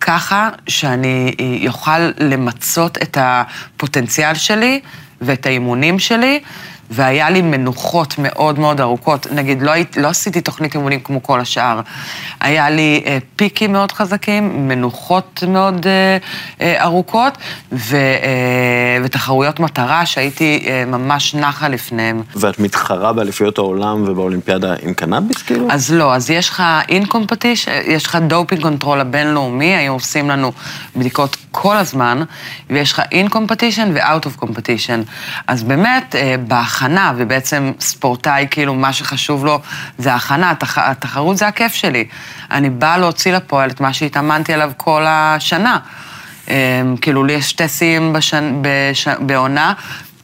ככה 0.00 0.48
שאני 0.68 1.34
אוכל 1.68 1.98
למצות 2.18 2.98
את 3.02 3.18
הפוטנציאל 3.20 4.34
שלי 4.34 4.80
ואת 5.20 5.46
האימונים 5.46 5.98
שלי. 5.98 6.40
והיה 6.90 7.30
לי 7.30 7.42
מנוחות 7.42 8.14
מאוד 8.18 8.58
מאוד 8.58 8.80
ארוכות. 8.80 9.26
נגיד, 9.32 9.62
לא, 9.62 9.72
לא 9.96 10.08
עשיתי 10.08 10.40
תוכנית 10.40 10.74
אימונים 10.74 11.00
כמו 11.00 11.22
כל 11.22 11.40
השאר. 11.40 11.80
היה 12.40 12.70
לי 12.70 13.02
אה, 13.06 13.18
פיקים 13.36 13.72
מאוד 13.72 13.92
חזקים, 13.92 14.68
מנוחות 14.68 15.44
מאוד 15.48 15.86
אה, 15.86 16.16
אה, 16.60 16.84
ארוכות, 16.84 17.38
ו, 17.72 17.96
אה, 17.96 18.98
ותחרויות 19.04 19.60
מטרה 19.60 20.06
שהייתי 20.06 20.64
אה, 20.66 20.84
ממש 20.86 21.34
נחה 21.34 21.68
לפניהם. 21.68 22.22
ואת 22.36 22.58
מתחרה 22.58 23.12
באליפויות 23.12 23.58
העולם 23.58 24.04
ובאולימפיאדה 24.08 24.74
עם 24.82 24.94
קנאביס, 24.94 25.42
כאילו? 25.42 25.66
אז 25.70 25.94
לא, 25.94 26.14
אז 26.14 26.30
יש 26.30 26.48
לך 26.48 26.62
in 26.88 27.06
competi-, 27.06 27.66
יש 27.86 28.06
לך 28.06 28.18
doping 28.26 28.62
control 28.62 29.00
הבינלאומי, 29.00 29.74
היו 29.76 29.92
עושים 29.92 30.30
לנו 30.30 30.52
בדיקות 30.96 31.36
כל 31.50 31.76
הזמן, 31.76 32.22
ויש 32.70 32.92
לך 32.92 33.02
in 33.12 33.28
competition 33.28 33.90
ו-out 33.94 34.26
of 34.26 34.44
competition. 34.44 35.09
אז 35.46 35.62
באמת, 35.62 36.14
אה, 36.14 36.34
בהכנה, 36.46 37.12
ובעצם 37.16 37.72
ספורטאי, 37.80 38.46
כאילו, 38.50 38.74
מה 38.74 38.92
שחשוב 38.92 39.44
לו 39.44 39.60
זה 39.98 40.12
ההכנה, 40.12 40.50
התח... 40.50 40.78
התחרות 40.78 41.36
זה 41.36 41.46
הכיף 41.48 41.74
שלי. 41.74 42.04
אני 42.50 42.70
באה 42.70 42.98
להוציא 42.98 43.32
לפועל 43.32 43.70
את 43.70 43.80
מה 43.80 43.92
שהתאמנתי 43.92 44.52
עליו 44.52 44.72
כל 44.76 45.04
השנה. 45.08 45.78
אה, 46.48 46.82
כאילו, 47.00 47.24
לי 47.24 47.32
יש 47.32 47.50
שתי 47.50 47.68
שיאים 47.68 48.12
בשנ... 48.12 48.62
בש... 48.62 49.08
בעונה, 49.08 49.72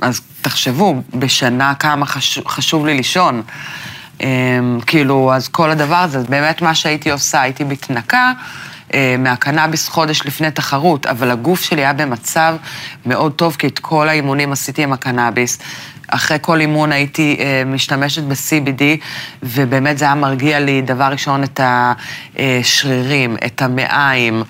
אז 0.00 0.21
תחשבו, 0.43 1.02
בשנה 1.14 1.75
כמה 1.75 2.07
חש... 2.07 2.38
חשוב 2.47 2.87
לי 2.87 2.95
לישון. 2.95 3.43
אה, 4.23 4.26
כאילו, 4.87 5.33
אז 5.35 5.49
כל 5.49 5.71
הדבר 5.71 5.97
הזה, 5.97 6.19
באמת 6.28 6.62
מה 6.62 6.75
שהייתי 6.75 7.11
עושה, 7.11 7.40
הייתי 7.40 7.64
מתנקה. 7.64 8.33
אה, 8.97 9.17
מהקנאביס 9.19 9.88
חודש 9.88 10.23
לפני 10.25 10.50
תחרות, 10.50 11.07
אבל 11.07 11.31
הגוף 11.31 11.62
שלי 11.62 11.81
היה 11.81 11.93
במצב 11.93 12.57
מאוד 13.07 13.33
טוב, 13.33 13.57
כי 13.59 13.67
את 13.67 13.79
כל 13.79 14.09
האימונים 14.09 14.53
עשיתי 14.53 14.83
עם 14.83 14.93
הקנאביס. 14.93 15.59
אחרי 16.09 16.38
כל 16.41 16.61
אימון 16.61 16.93
הייתי 16.93 17.37
אה, 17.41 17.62
משתמשת 17.67 18.23
ב-CBD, 18.23 18.83
ובאמת 19.43 19.99
זה 19.99 20.05
היה 20.05 20.15
מרגיע 20.15 20.61
לי, 20.61 20.83
דבר 20.83 21.05
ראשון, 21.05 21.45
את 21.45 21.61
השרירים, 22.38 23.37
את 23.47 23.62
המעיים. 23.62 24.43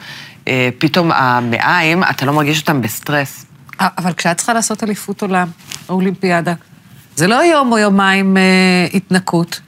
אה, 0.49 0.69
פתאום 0.79 1.13
המעיים, 1.13 2.03
אתה 2.03 2.27
לא 2.27 2.33
מרגיש 2.33 2.61
אותם 2.61 2.81
בסטרס. 2.81 3.47
אבל 3.81 4.13
כשאת 4.13 4.37
צריכה 4.37 4.53
לעשות 4.53 4.85
אליפות 4.85 5.23
עולם, 5.23 5.49
אולימפיאדה, 5.89 6.55
זה 7.17 7.27
לא 7.27 7.45
יום 7.45 7.73
או 7.73 7.79
יומיים 7.79 8.37
אה, 8.37 8.43
התנקות. 8.95 9.61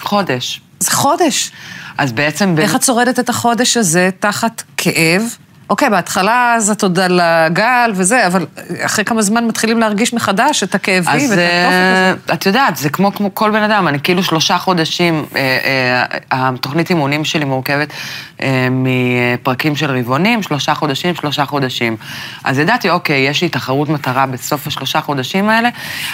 חודש. 0.00 0.60
זה 0.80 0.90
חודש. 0.90 1.52
אז 1.98 2.12
בעצם... 2.12 2.54
איך 2.58 2.76
את 2.76 2.82
שורדת 2.82 3.18
את 3.18 3.28
החודש 3.28 3.76
הזה 3.76 4.10
תחת 4.18 4.62
כאב? 4.76 5.22
אוקיי, 5.70 5.90
בהתחלה 5.90 6.54
אז 6.56 6.70
את 6.70 6.82
עוד 6.82 6.98
על 6.98 7.20
הגל 7.22 7.92
וזה, 7.94 8.26
אבל 8.26 8.46
אחרי 8.80 9.04
כמה 9.04 9.22
זמן 9.22 9.46
מתחילים 9.46 9.80
להרגיש 9.80 10.14
מחדש 10.14 10.62
את 10.62 10.74
הכאבים 10.74 11.04
ואת 11.04 11.14
התופת 11.14 11.32
הזה. 11.32 12.14
אז 12.26 12.34
את 12.34 12.46
יודעת, 12.46 12.76
זה 12.76 12.90
כמו, 12.90 13.14
כמו 13.14 13.34
כל 13.34 13.50
בן 13.50 13.62
אדם, 13.62 13.88
אני 13.88 14.00
כאילו 14.00 14.22
שלושה 14.22 14.58
חודשים, 14.58 15.24
אה, 15.36 15.58
אה, 16.32 16.48
התוכנית 16.48 16.90
אימונים 16.90 17.24
שלי 17.24 17.44
מורכבת 17.44 17.92
אה, 18.42 18.68
מפרקים 18.70 19.76
של 19.76 19.98
רבעונים, 19.98 20.42
שלושה 20.42 20.74
חודשים, 20.74 21.14
שלושה 21.14 21.44
חודשים. 21.44 21.96
אז 22.44 22.58
ידעתי, 22.58 22.90
אוקיי, 22.90 23.20
יש 23.20 23.42
לי 23.42 23.48
תחרות 23.48 23.88
מטרה 23.88 24.26
בסוף 24.26 24.66
השלושה 24.66 25.00
חודשים 25.00 25.48
האלה, 25.48 25.68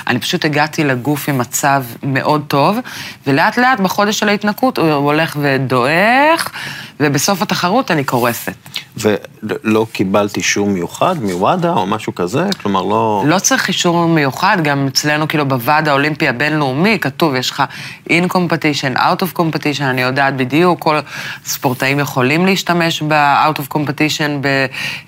אני 0.07 0.19
פשוט 0.19 0.45
הגעתי 0.45 0.85
לגוף 0.85 1.29
עם 1.29 1.39
מצב 1.39 1.85
מאוד 2.03 2.45
טוב, 2.49 2.79
ולאט 3.27 3.59
לאט 3.59 3.81
בחודש 3.81 4.19
של 4.19 4.29
ההתנקות 4.29 4.79
הוא 4.79 4.91
הולך 4.91 5.37
ודועך, 5.41 6.53
ובסוף 7.01 7.43
התחרות 7.43 7.91
אני 7.91 8.05
קורסת. 8.05 8.53
ולא 8.97 9.87
קיבלת 9.93 10.37
אישור 10.37 10.69
מיוחד 10.69 11.23
מוואדה 11.23 11.73
או 11.73 11.87
משהו 11.87 12.15
כזה? 12.15 12.47
כלומר, 12.63 12.83
לא... 12.83 13.23
לא 13.27 13.39
צריך 13.39 13.69
אישור 13.69 14.07
מיוחד, 14.07 14.59
גם 14.63 14.87
אצלנו, 14.87 15.29
כאילו, 15.29 15.49
בוועד 15.49 15.89
האולימפי 15.89 16.29
הבינלאומי, 16.29 16.99
כתוב, 17.01 17.35
יש 17.35 17.51
לך 17.51 17.63
in 18.09 18.33
competition, 18.33 18.99
out 18.99 19.23
of 19.23 19.39
competition, 19.39 19.83
אני 19.83 20.03
יודעת 20.03 20.37
בדיוק, 20.37 20.81
כל 20.81 20.99
ספורטאים 21.45 21.99
יכולים 21.99 22.47
להשתמש 22.47 23.03
ב-out 23.03 23.59
of 23.59 23.77
competition 23.77 24.47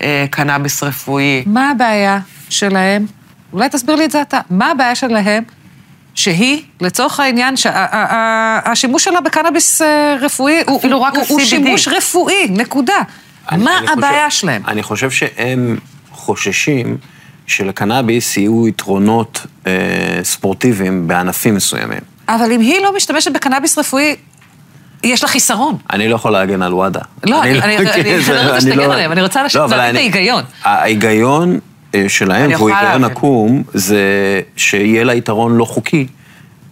בקנאביס 0.01 0.83
רפואי. 0.83 1.43
מה 1.47 1.71
הבעיה 1.71 2.19
שלהם? 2.49 3.07
אולי 3.53 3.69
תסביר 3.69 3.97
לי 3.97 4.05
את 4.05 4.11
זה 4.11 4.23
אתה. 4.23 4.41
מה 4.51 4.71
הבעיה 4.71 4.95
שלהם 4.95 5.43
שהיא, 6.21 6.63
לצורך 6.81 7.21
העניין, 7.21 7.55
שהשימוש 7.57 9.05
שלה 9.05 9.21
בקנאביס 9.21 9.83
אה, 9.83 10.17
רפואי 10.21 10.63
הוא, 10.67 10.81
הוא, 10.83 11.07
הוא 11.29 11.41
שימוש 11.41 11.89
רפואי, 11.89 12.47
נקודה. 12.51 12.99
אני, 13.53 13.65
מה 13.65 13.79
אני 13.79 13.87
הבעיה 13.91 14.27
חושב, 14.29 14.41
שלהם? 14.41 14.63
אני 14.69 14.83
חושב 14.83 15.11
שהם 15.11 15.79
חוששים 16.13 16.97
שלקנאביס 17.47 18.37
יהיו 18.37 18.69
יתרונות 18.69 19.47
אה, 19.67 19.73
ספורטיביים 20.23 21.09
בענפים 21.09 21.55
מסוימים. 21.55 22.01
אבל 22.29 22.53
אם 22.53 22.61
היא 22.61 22.81
לא 22.81 22.97
משתמשת 22.97 23.33
בקנאביס 23.33 23.79
רפואי, 23.79 24.17
יש 25.05 25.23
לה 25.23 25.29
חיסרון. 25.29 25.77
אני 25.93 26.09
לא 26.09 26.15
יכול 26.15 26.33
להגן 26.33 26.63
על 26.63 26.75
וואדה. 26.75 27.01
לא, 27.25 27.43
אני, 27.43 27.61
אני 27.63 27.77
לא 27.77 27.91
רוצה 28.43 28.61
שתגן 28.61 28.77
לא- 28.77 28.93
עליהם, 28.93 29.13
אני 29.13 29.23
רוצה 29.23 29.43
להבין 29.43 29.79
את 29.91 29.95
ההיגיון. 29.95 30.43
ההיגיון 30.65 31.59
שלהם, 32.09 32.51
והוא 32.51 32.71
היגיון 32.71 33.05
עקום, 33.05 33.63
זה 33.75 34.01
שיהיה 34.57 35.05
לה 35.05 35.15
יתרון 35.15 35.57
לא 35.57 35.65
חוקי. 35.65 36.07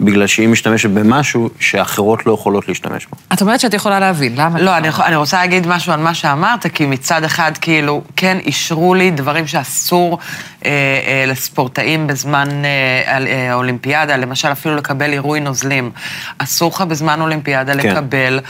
בגלל 0.00 0.26
שהיא 0.26 0.48
משתמשת 0.48 0.90
במשהו 0.90 1.50
שאחרות 1.60 2.26
לא 2.26 2.32
יכולות 2.32 2.68
להשתמש 2.68 3.06
בו. 3.06 3.16
את 3.32 3.40
אומרת 3.40 3.60
שאת 3.60 3.74
יכולה 3.74 4.00
להבין, 4.00 4.34
למה? 4.36 4.60
לא, 4.60 4.76
אני, 4.76 4.88
אני 5.04 5.16
רוצה 5.16 5.36
להגיד 5.36 5.66
משהו 5.66 5.92
על 5.92 6.00
מה 6.00 6.14
שאמרת, 6.14 6.66
כי 6.66 6.86
מצד 6.86 7.24
אחד, 7.24 7.52
כאילו, 7.60 8.02
כן, 8.16 8.38
אישרו 8.46 8.94
לי 8.94 9.10
דברים 9.10 9.46
שאסור 9.46 10.18
אה, 10.64 10.70
אה, 10.70 11.24
לספורטאים 11.26 12.06
בזמן 12.06 12.48
אה, 12.64 13.18
אה, 13.26 13.54
אולימפיאדה, 13.54 14.16
למשל 14.16 14.52
אפילו 14.52 14.76
לקבל 14.76 15.12
עירוי 15.12 15.40
נוזלים. 15.40 15.90
אסור 16.38 16.72
לך 16.74 16.80
בזמן 16.80 17.20
אולימפיאדה 17.20 17.72
כן. 17.72 17.78
לקבל 17.78 18.40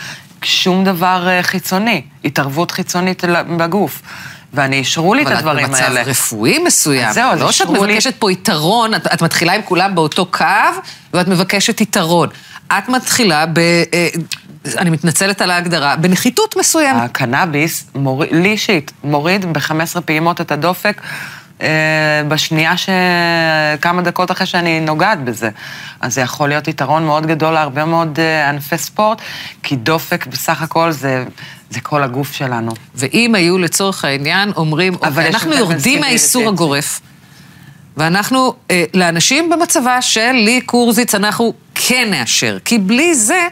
שום 0.43 0.85
דבר 0.85 1.29
אה, 1.29 1.43
חיצוני, 1.43 2.03
התערבות 2.25 2.71
חיצונית 2.71 3.25
בגוף. 3.57 4.03
ואני 4.53 4.77
אישרו 4.77 5.15
לי 5.15 5.23
את 5.23 5.27
הדברים 5.27 5.75
האלה. 5.75 5.87
אבל 5.87 5.97
את 5.97 5.99
במצב 5.99 6.11
רפואי 6.11 6.59
מסוים. 6.59 7.13
זהו, 7.13 7.31
אז 7.33 7.41
לא 7.41 7.53
שאת 7.53 7.69
מבקשת 7.69 8.15
פה 8.19 8.33
יתרון, 8.33 8.95
את, 8.95 9.07
את 9.07 9.23
מתחילה 9.23 9.53
עם 9.53 9.63
כולם 9.65 9.95
באותו 9.95 10.27
קו, 10.27 10.45
ואת 11.15 11.29
מבקשת 11.29 11.81
יתרון. 11.81 12.29
את 12.67 12.89
מתחילה 12.89 13.47
ב... 13.47 13.59
אה, 13.59 14.09
אני 14.77 14.91
מתנצלת 14.91 15.41
על 15.41 15.51
ההגדרה, 15.51 15.97
בנחיתות 15.97 16.57
מסוימת. 16.57 17.03
הקנאביס, 17.03 17.87
מור... 17.95 18.25
לי 18.31 18.49
אישית, 18.49 18.93
מוריד 19.05 19.53
ב-15 19.53 20.01
פעימות 20.01 20.41
את 20.41 20.53
הדופק. 20.53 21.01
אה, 21.63 22.23
בשנייה 22.29 22.77
ש... 22.77 22.89
כמה 23.81 24.03
דקות 24.03 24.31
אחרי 24.31 24.47
שאני 24.47 24.81
נוגעת 24.81 25.25
בזה. 25.25 25.51
אז 26.01 26.15
זה 26.15 26.21
יכול 26.21 26.49
להיות 26.49 26.69
יתרון 26.69 27.07
מאוד 27.07 27.27
גדול 27.27 27.53
להרבה 27.53 27.85
מאוד 27.85 28.19
אה, 28.21 28.49
ענפי 28.49 28.79
ספורט, 28.79 29.21
כי 29.63 29.77
דופק 29.77 30.27
בסך 30.27 30.63
הכל 30.63 30.91
זה, 30.91 31.25
זה 31.71 31.81
כל 31.81 32.03
הגוף 32.03 32.33
שלנו. 32.33 32.73
ואם 32.95 33.35
היו 33.35 33.59
לצורך 33.59 34.05
העניין 34.05 34.53
אומרים, 34.57 34.95
אוקיי, 34.95 35.29
אנחנו 35.29 35.55
יורדים 35.55 36.01
מהאיסור 36.01 36.49
הגורף, 36.49 37.01
ואנחנו, 37.97 38.55
אה, 38.71 38.85
לאנשים 38.95 39.51
במצבה 39.51 40.03
של 40.03 40.33
לי 40.33 40.61
קורזיץ, 40.61 41.15
אנחנו 41.15 41.53
כן 41.75 42.09
נאשר, 42.11 42.59
כי 42.65 42.79
בלי 42.79 43.15
זה 43.15 43.49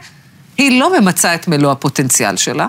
היא 0.58 0.80
לא 0.80 1.00
ממצה 1.00 1.34
את 1.34 1.48
מלוא 1.48 1.72
הפוטנציאל 1.72 2.36
שלה. 2.36 2.66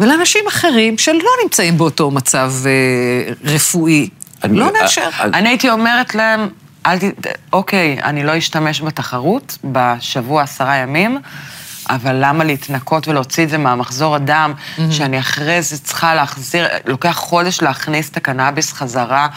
ולאנשים 0.00 0.44
אחרים 0.48 0.98
שלא 0.98 1.30
נמצאים 1.42 1.78
באותו 1.78 2.10
מצב 2.10 2.52
אה, 2.66 3.32
רפואי, 3.44 4.08
לא 4.50 4.70
נאשר. 4.80 5.08
אה, 5.20 5.24
אני 5.24 5.48
הייתי 5.48 5.70
אומרת 5.70 6.14
להם, 6.14 6.48
אל 6.86 6.98
ת... 6.98 7.04
אוקיי, 7.52 7.98
אני 8.02 8.24
לא 8.24 8.38
אשתמש 8.38 8.80
בתחרות 8.80 9.58
בשבוע 9.64 10.42
עשרה 10.42 10.76
ימים, 10.76 11.18
אבל 11.90 12.16
למה 12.20 12.44
להתנקות 12.44 13.08
ולהוציא 13.08 13.44
את 13.44 13.48
זה 13.48 13.58
מהמחזור 13.58 14.14
הדם, 14.14 14.52
mm-hmm. 14.56 14.82
שאני 14.90 15.18
אחרי 15.18 15.62
זה 15.62 15.78
צריכה 15.78 16.14
להחזיר, 16.14 16.66
לוקח 16.86 17.16
חודש 17.16 17.62
להכניס 17.62 18.10
את 18.10 18.16
הקנאביס 18.16 18.72
חזרה 18.72 19.28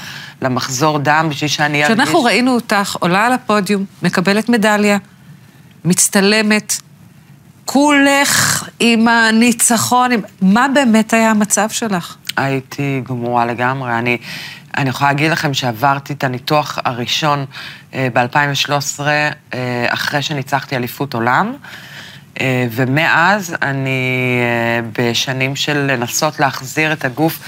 למחזור 0.42 1.00
דם 1.00 1.28
בשביל 1.30 1.50
שאני 1.50 1.84
ארגיש... 1.84 1.98
כשאנחנו 1.98 2.24
ראינו 2.24 2.56
אותך 2.56 2.96
עולה 3.00 3.26
על 3.26 3.34
הפודיום, 3.34 3.86
מקבלת 4.04 4.50
מדליה, 4.50 4.98
מצטלמת, 5.86 6.76
כולך 7.66 8.64
עם 8.80 9.08
הניצחון, 9.08 10.12
עם... 10.12 10.22
מה 10.42 10.68
באמת 10.74 11.14
היה 11.14 11.32
המצב 11.32 11.70
שלך? 11.70 12.16
הייתי 12.38 13.02
גמורה 13.08 13.46
לגמרי. 13.46 14.00
אני, 14.00 14.18
אני 14.78 14.90
יכולה 14.90 15.10
להגיד 15.10 15.32
לכם 15.32 15.54
שעברתי 15.54 16.14
את 16.14 16.24
הניתוח 16.24 16.80
הראשון 16.86 17.46
אה, 17.94 18.08
ב-2013, 18.14 19.00
אה, 19.02 19.86
אחרי 19.90 20.22
שניצחתי 20.22 20.76
אליפות 20.76 21.14
עולם, 21.14 21.54
אה, 22.42 22.68
ומאז 22.72 23.56
אני 23.62 24.40
בשנים 25.00 25.56
של 25.56 25.78
לנסות 25.78 26.40
להחזיר 26.40 26.94
את 26.94 27.06
הגוף, 27.06 27.40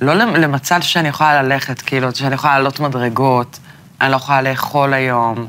לא 0.00 0.14
למצב 0.14 0.80
שאני 0.80 1.08
יכולה 1.08 1.42
ללכת, 1.42 1.80
כאילו, 1.80 2.14
שאני 2.14 2.34
יכולה 2.34 2.52
לעלות 2.52 2.80
מדרגות, 2.80 3.58
אני 4.00 4.10
לא 4.10 4.16
יכולה 4.16 4.42
לאכול 4.42 4.94
היום, 4.94 5.46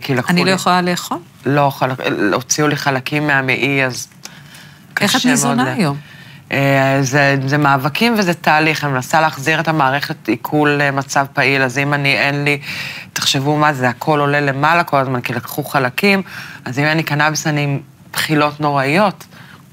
כי 0.00 0.14
לקחו 0.14 0.32
לי... 0.32 0.40
אני 0.40 0.44
לא 0.44 0.50
יכולה 0.50 0.80
לאכול? 0.80 1.18
לא 1.46 2.36
הוציאו 2.36 2.68
לי 2.68 2.76
חלקים 2.76 3.26
מהמעי, 3.26 3.84
אז 3.84 4.08
איך 5.00 5.16
את 5.16 5.26
ניזונה 5.26 5.72
היום? 5.72 5.96
אה, 6.52 6.98
זה, 7.00 7.36
זה 7.46 7.58
מאבקים 7.58 8.14
וזה 8.18 8.34
תהליך, 8.34 8.84
אני 8.84 8.92
מנסה 8.92 9.20
להחזיר 9.20 9.60
את 9.60 9.68
המערכת 9.68 10.28
עיכול 10.28 10.70
למצב 10.70 11.26
פעיל, 11.32 11.62
אז 11.62 11.78
אם 11.78 11.94
אני, 11.94 12.18
אין 12.18 12.44
לי, 12.44 12.60
תחשבו 13.12 13.56
מה 13.56 13.72
זה, 13.72 13.88
הכל 13.88 14.20
עולה 14.20 14.40
למעלה 14.40 14.84
כל 14.84 14.96
הזמן, 14.96 15.20
כי 15.20 15.32
לקחו 15.32 15.64
חלקים, 15.64 16.22
אז 16.64 16.78
אם 16.78 16.84
אין 16.84 16.96
לי 16.96 17.02
קנאביס, 17.02 17.46
אני 17.46 17.64
עם 17.64 17.78
בחילות 18.12 18.60
נוראיות. 18.60 19.24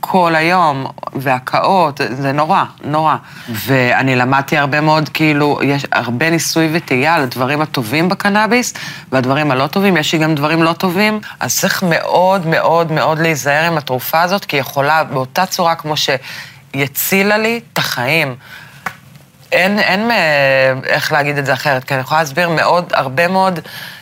כל 0.05 0.35
היום, 0.35 0.85
והקאות, 1.13 2.01
זה 2.09 2.31
נורא, 2.31 2.63
נורא. 2.83 3.15
ואני 3.49 4.15
למדתי 4.15 4.57
הרבה 4.57 4.81
מאוד, 4.81 5.09
כאילו, 5.09 5.59
יש 5.63 5.85
הרבה 5.91 6.29
ניסוי 6.29 6.69
וטעייה 6.73 7.15
על 7.15 7.21
הדברים 7.21 7.61
הטובים 7.61 8.09
בקנאביס, 8.09 8.73
והדברים 9.11 9.51
הלא 9.51 9.67
טובים, 9.67 9.97
יש 9.97 10.13
לי 10.13 10.19
גם 10.19 10.35
דברים 10.35 10.63
לא 10.63 10.73
טובים, 10.73 11.19
אז 11.39 11.59
צריך 11.59 11.83
מאוד 11.83 12.47
מאוד 12.47 12.91
מאוד 12.91 13.19
להיזהר 13.19 13.71
עם 13.71 13.77
התרופה 13.77 14.21
הזאת, 14.21 14.45
כי 14.45 14.55
היא 14.55 14.61
יכולה 14.61 15.03
באותה 15.03 15.45
צורה 15.45 15.75
כמו 15.75 15.97
שהיא 16.73 16.83
הצילה 16.83 17.37
לי 17.37 17.59
את 17.73 17.77
החיים. 17.77 18.35
אין, 19.51 19.79
אין 19.79 20.11
איך 20.85 21.11
להגיד 21.11 21.37
את 21.37 21.45
זה 21.45 21.53
אחרת, 21.53 21.83
כי 21.83 21.93
אני 21.93 22.01
יכולה 22.01 22.21
להסביר 22.21 22.49
מאוד, 22.49 22.85
הרבה 22.93 23.27
מאוד 23.27 23.59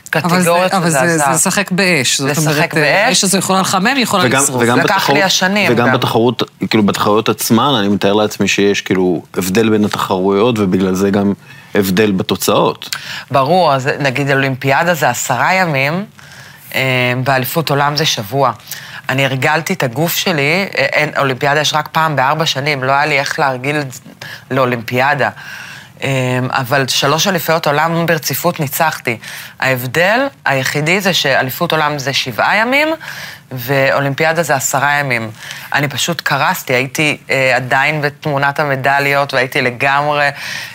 קטגוריות. 0.09 0.73
אבל 0.73 0.89
זה 0.89 1.17
לשחק 1.33 1.71
באש. 1.71 2.21
זאת 2.21 2.37
אומרת, 2.37 2.73
באש. 2.73 3.11
אש 3.17 3.23
הזו 3.23 3.37
יכולה 3.37 3.61
לחמם, 3.61 3.87
היא 3.87 4.03
יכולה 4.03 4.23
לשרוף. 4.23 4.63
לקח 4.63 5.09
לי 5.09 5.23
השנים. 5.23 5.71
וגם 5.71 5.91
בתחרות, 5.91 6.43
כאילו 6.69 6.83
בתחרויות 6.83 7.29
עצמן, 7.29 7.73
אני 7.79 7.87
מתאר 7.87 8.13
לעצמי 8.13 8.47
שיש 8.47 8.81
כאילו 8.81 9.21
הבדל 9.37 9.69
בין 9.69 9.85
התחרויות, 9.85 10.59
ובגלל 10.59 10.93
זה 10.93 11.09
גם 11.09 11.33
הבדל 11.75 12.11
בתוצאות. 12.11 12.95
ברור, 13.31 13.73
אז 13.73 13.89
נגיד 13.99 14.31
אולימפיאדה 14.31 14.93
זה 14.93 15.09
עשרה 15.09 15.53
ימים, 15.53 16.05
אה, 16.75 16.81
באליפות 17.23 17.69
עולם 17.69 17.97
זה 17.97 18.05
שבוע. 18.05 18.51
אני 19.11 19.25
הרגלתי 19.25 19.73
את 19.73 19.83
הגוף 19.83 20.15
שלי, 20.15 20.67
אין, 20.73 21.11
אולימפיאדה 21.17 21.61
יש 21.61 21.73
רק 21.73 21.89
פעם 21.91 22.15
בארבע 22.15 22.45
שנים, 22.45 22.83
לא 22.83 22.91
היה 22.91 23.05
לי 23.05 23.19
איך 23.19 23.39
להרגיל 23.39 23.77
לאולימפיאדה. 24.51 25.29
אמ, 26.03 26.07
אבל 26.51 26.87
שלוש 26.87 27.27
אליפויות 27.27 27.67
עולם 27.67 28.05
ברציפות 28.05 28.59
ניצחתי. 28.59 29.17
ההבדל 29.59 30.27
היחידי 30.45 31.01
זה 31.01 31.13
שאליפות 31.13 31.71
עולם 31.71 31.99
זה 31.99 32.13
שבעה 32.13 32.55
ימים, 32.55 32.87
ואולימפיאדה 33.51 34.43
זה 34.43 34.55
עשרה 34.55 34.93
ימים. 34.93 35.31
אני 35.73 35.87
פשוט 35.87 36.21
קרסתי, 36.21 36.73
הייתי 36.73 37.17
אה, 37.29 37.55
עדיין 37.55 38.01
בתמונת 38.01 38.59
המדליות, 38.59 39.33
והייתי 39.33 39.61
לגמרי 39.61 40.29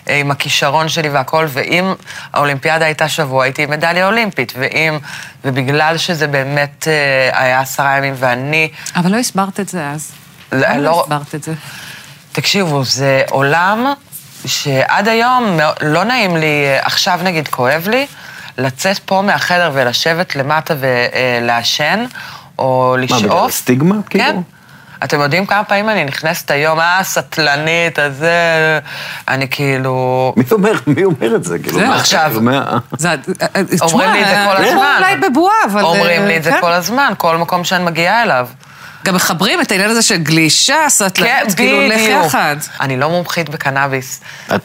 אה, 0.08 0.16
עם 0.16 0.30
הכישרון 0.30 0.88
שלי 0.88 1.08
והכל, 1.08 1.46
ואם 1.48 1.94
האולימפיאדה 2.32 2.84
הייתה 2.84 3.08
שבוע, 3.08 3.44
הייתי 3.44 3.62
עם 3.62 3.70
מדליה 3.70 4.06
אולימפית, 4.06 4.52
ואם, 4.56 4.98
ובגלל 5.44 5.98
שזה 5.98 6.26
באמת 6.26 6.88
אה, 6.88 7.42
היה 7.42 7.60
עשרה 7.60 7.96
ימים, 7.96 8.14
ואני... 8.16 8.68
אבל 8.96 9.10
לא 9.12 9.16
הסברת 9.16 9.60
את 9.60 9.68
זה 9.68 9.90
אז. 9.90 10.12
לא, 10.52 10.76
לא 10.76 11.00
הסברת 11.00 11.34
את 11.34 11.42
זה. 11.42 11.52
תקשיבו, 12.32 12.84
זה 12.84 13.22
עולם 13.30 13.92
שעד 14.46 15.08
היום 15.08 15.58
לא 15.80 16.04
נעים 16.04 16.36
לי, 16.36 16.64
עכשיו 16.80 17.20
נגיד 17.22 17.48
כואב 17.48 17.88
לי, 17.88 18.06
לצאת 18.58 18.98
פה 18.98 19.22
מהחדר 19.22 19.70
ולשבת 19.74 20.36
למטה 20.36 20.74
ולעשן, 20.80 22.04
או 22.58 22.96
לשאוף. 23.00 23.22
מה, 23.22 23.28
בגלל 23.28 23.46
הסטיגמה? 23.46 23.96
כן. 24.10 24.18
כאילו? 24.18 24.42
אתם 25.04 25.20
יודעים 25.20 25.46
כמה 25.46 25.64
פעמים 25.64 25.88
אני 25.88 26.04
נכנסת 26.04 26.50
היום, 26.50 26.80
אה, 26.80 27.00
סטלנית, 27.02 27.98
אז 27.98 28.16
זה... 28.16 28.78
אני 29.28 29.48
כאילו... 29.50 30.32
מי 30.36 30.44
אומר, 30.52 30.72
מי 30.86 31.04
אומר 31.04 31.36
את 31.36 31.44
זה? 31.44 31.58
כאילו, 31.58 31.78
זה 31.78 31.94
עכשיו. 31.94 32.32
אומרים 32.36 34.12
לי 34.12 34.22
את 34.22 34.28
זה 34.28 34.44
כל 34.46 34.64
הזמן. 34.64 34.94
אולי 34.98 35.16
בבועה, 35.16 35.56
אבל... 35.70 35.82
אומרים 35.82 36.26
לי 36.26 36.36
את 36.36 36.42
זה. 36.42 36.52
כל 36.60 36.72
הזמן, 36.72 37.12
כל 37.18 37.36
מקום 37.36 37.64
שאני 37.64 37.84
מגיעה 37.84 38.22
אליו. 38.22 38.48
גם 39.04 39.14
מחברים 39.14 39.60
את 39.60 39.70
העניין 39.70 39.90
הזה 39.90 40.02
של 40.02 40.16
גלישה, 40.16 40.76
סטלנות, 40.88 41.30
כן, 41.30 41.46
כאילו 41.56 41.82
הולך 41.82 42.00
יחד. 42.00 42.56
אני 42.80 42.96
לא 42.96 43.10
מומחית 43.10 43.48
בקנאביס. 43.48 44.20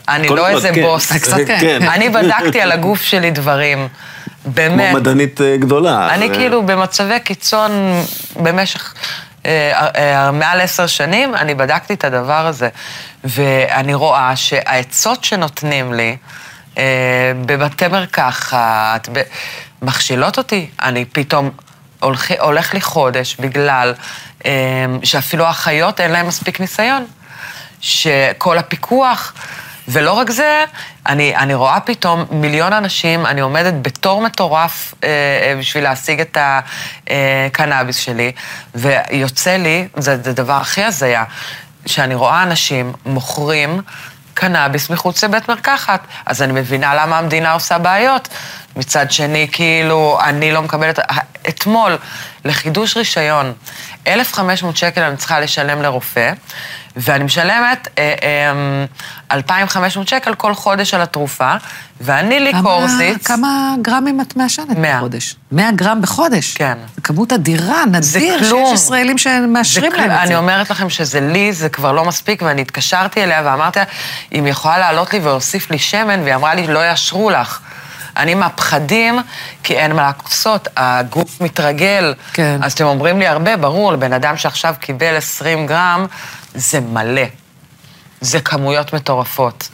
אני 0.10 0.27
לא 0.27 0.47
איזה 0.47 0.71
כן. 0.73 0.82
בוס. 0.82 1.12
כן. 1.47 1.82
אני 1.89 2.10
בדקתי 2.10 2.62
על 2.62 2.71
הגוף 2.71 3.01
שלי 3.01 3.32
דברים. 3.32 3.88
באמת. 4.45 4.89
כמו 4.89 4.99
מדענית 4.99 5.41
אה, 5.41 5.58
גדולה. 5.58 6.13
אני 6.13 6.30
כאילו 6.30 6.65
במצבי 6.65 7.19
קיצון 7.19 7.71
במשך 8.43 8.93
אה, 9.45 9.88
אה, 9.97 10.32
מעל 10.32 10.62
עשר 10.62 10.88
שנים, 10.88 11.36
אני 11.36 11.56
בדקתי 11.56 11.93
את 11.93 12.04
הדבר 12.04 12.47
הזה. 12.47 12.69
ואני 13.23 13.93
רואה 13.93 14.36
שהעצות 14.36 15.23
שנותנים 15.23 15.93
לי 15.93 16.17
בבתי 17.45 17.88
מרקחת, 17.88 19.10
מכשילות 19.82 20.38
אותי. 20.38 20.69
אני 20.82 21.06
פתאום... 21.06 21.49
הולך, 22.01 22.32
הולך 22.39 22.73
לי 22.73 22.82
חודש 22.82 23.36
בגלל 23.39 23.93
אמ, 24.45 24.51
שאפילו 25.04 25.45
האחיות 25.45 25.99
אין 25.99 26.12
להן 26.12 26.25
מספיק 26.25 26.60
ניסיון. 26.60 27.06
שכל 27.82 28.58
הפיקוח, 28.58 29.34
ולא 29.91 30.12
רק 30.12 30.30
זה, 30.32 30.65
אני, 31.08 31.36
אני 31.36 31.54
רואה 31.54 31.80
פתאום 31.80 32.25
מיליון 32.32 32.73
אנשים, 32.73 33.25
אני 33.25 33.41
עומדת 33.41 33.73
בתור 33.82 34.21
מטורף 34.21 34.93
אה, 35.04 35.10
אה 35.10 35.56
בשביל 35.60 35.84
להשיג 35.84 36.21
את 36.21 36.38
הקנאביס 37.08 37.97
שלי, 37.97 38.32
ויוצא 38.75 39.58
לי, 39.58 39.88
זה 39.97 40.13
הדבר 40.13 40.54
הכי 40.54 40.84
הזיה, 40.84 41.23
שאני 41.86 42.15
רואה 42.15 42.43
אנשים 42.43 42.93
מוכרים 43.06 43.82
קנאביס 44.34 44.89
מחוץ 44.89 45.23
לבית 45.23 45.49
מרקחת. 45.49 45.99
אז 46.25 46.41
אני 46.41 46.54
מבינה 46.54 46.95
למה 46.95 47.17
המדינה 47.17 47.51
עושה 47.51 47.77
בעיות. 47.77 48.27
מצד 48.76 49.12
שני, 49.12 49.48
כאילו, 49.52 50.20
אני 50.24 50.52
לא 50.52 50.62
מקבלת... 50.62 51.00
אתמול, 51.50 51.98
לחידוש 52.46 52.98
רישיון, 52.98 53.54
1,500 54.08 54.78
שקל 54.78 55.02
אני 55.02 55.18
צריכה 55.18 55.40
לשלם 55.40 55.82
לרופא, 55.82 56.34
ואני 56.96 57.24
משלמת 57.24 57.88
אה, 57.98 58.14
אה, 58.24 58.86
2,500 59.32 60.08
שקל 60.08 60.36
כל 60.36 60.54
חודש 60.54 60.94
על 60.94 61.02
התרופה, 61.02 61.54
ואני 62.02 62.40
לי 62.40 62.52
קורסיץ... 62.64 63.28
כמה 63.28 63.76
גרמים 63.82 64.22
את 64.22 64.36
מעשנת 64.36 64.78
100. 64.78 64.98
בחודש? 64.98 65.36
100 65.52 65.72
גרם 65.72 66.02
בחודש? 66.02 66.54
כן. 66.54 66.78
זו 66.96 67.02
כמות 67.04 67.34
אדירה, 67.34 67.84
נדיר 67.86 68.44
שיש 68.44 68.74
ישראלים 68.74 69.18
שמאשרים 69.18 69.92
להם 69.92 70.12
את 70.12 70.16
זה. 70.16 70.24
אני 70.24 70.36
אומרת 70.36 70.70
לכם 70.70 70.90
שזה 70.90 71.20
לי, 71.20 71.54
זה 71.54 71.70
כבר 71.70 71.92
לא 71.92 72.06
מספיק, 72.06 72.42
ואני 72.42 72.62
התקשרתי 72.62 73.24
אליה 73.24 73.42
ואמרתי 73.46 73.80
לה, 73.80 73.86
אם 74.32 74.46
היא 74.46 74.52
יכולה 74.52 74.78
לעלות 74.78 75.14
לי 75.14 75.20
ולהוסיף 75.20 75.72
לי 75.72 75.80
שמן, 75.80 76.20
והיא 76.22 76.36
אמרה 76.36 76.56
לי, 76.56 76.68
לא 76.68 76.80
יאשרו 76.90 77.30
לך. 77.30 77.60
אני 78.17 78.36
מהפחדים, 78.36 79.19
כי 79.63 79.78
אין 79.78 79.95
מה 79.95 80.12
לעשות, 80.24 80.67
הגוף 80.78 81.41
מתרגל. 81.41 82.13
כן. 82.34 82.60
אז 82.63 82.74
אתם 82.74 82.86
אומרים 82.86 83.19
לי 83.19 83.28
הרבה, 83.28 83.58
ברור, 83.58 83.93
לבן 83.93 84.13
אדם 84.13 84.38
שעכשיו 84.38 84.76
קיבל 84.80 85.15
20 85.15 85.67
גרם, 85.67 86.06
זה 86.54 86.80
מלא. 86.80 87.21
זה 88.21 88.41
כמויות 88.41 88.93
מטורפות. 88.93 89.69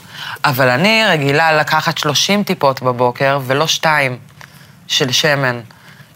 אבל 0.46 0.70
אני 0.70 1.04
רגילה 1.08 1.58
לקחת 1.58 1.98
30 1.98 2.44
טיפות 2.44 2.82
בבוקר 2.82 3.40
ולא 3.46 3.68
שתיים 3.68 4.18
של 4.88 5.12
שמן, 5.12 5.60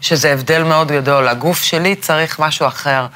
שזה 0.00 0.32
הבדל 0.32 0.62
מאוד 0.62 0.92
גדול. 0.92 1.28
הגוף 1.28 1.62
שלי 1.62 1.94
צריך 1.94 2.38
משהו 2.38 2.66
אחר. 2.66 3.06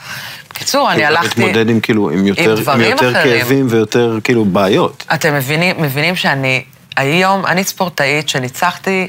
בקיצור, 0.51 0.93
אני 0.93 1.05
הלכתי... 1.05 1.41
להתמודד 1.41 1.71
עם 1.71 1.81
כאילו, 1.81 2.11
עם 2.11 2.27
יותר, 2.27 2.73
עם 2.73 2.81
יותר 2.81 3.13
כאבים 3.13 3.67
ויותר 3.71 4.19
כאילו 4.25 4.45
בעיות. 4.45 5.05
אתם 5.15 5.35
מבינים, 5.35 5.83
מבינים 5.83 6.17
שאני 6.17 6.65
היום, 6.97 7.47
אני 7.47 7.65
ספורטאית 7.65 8.29
שניצחתי 8.29 9.09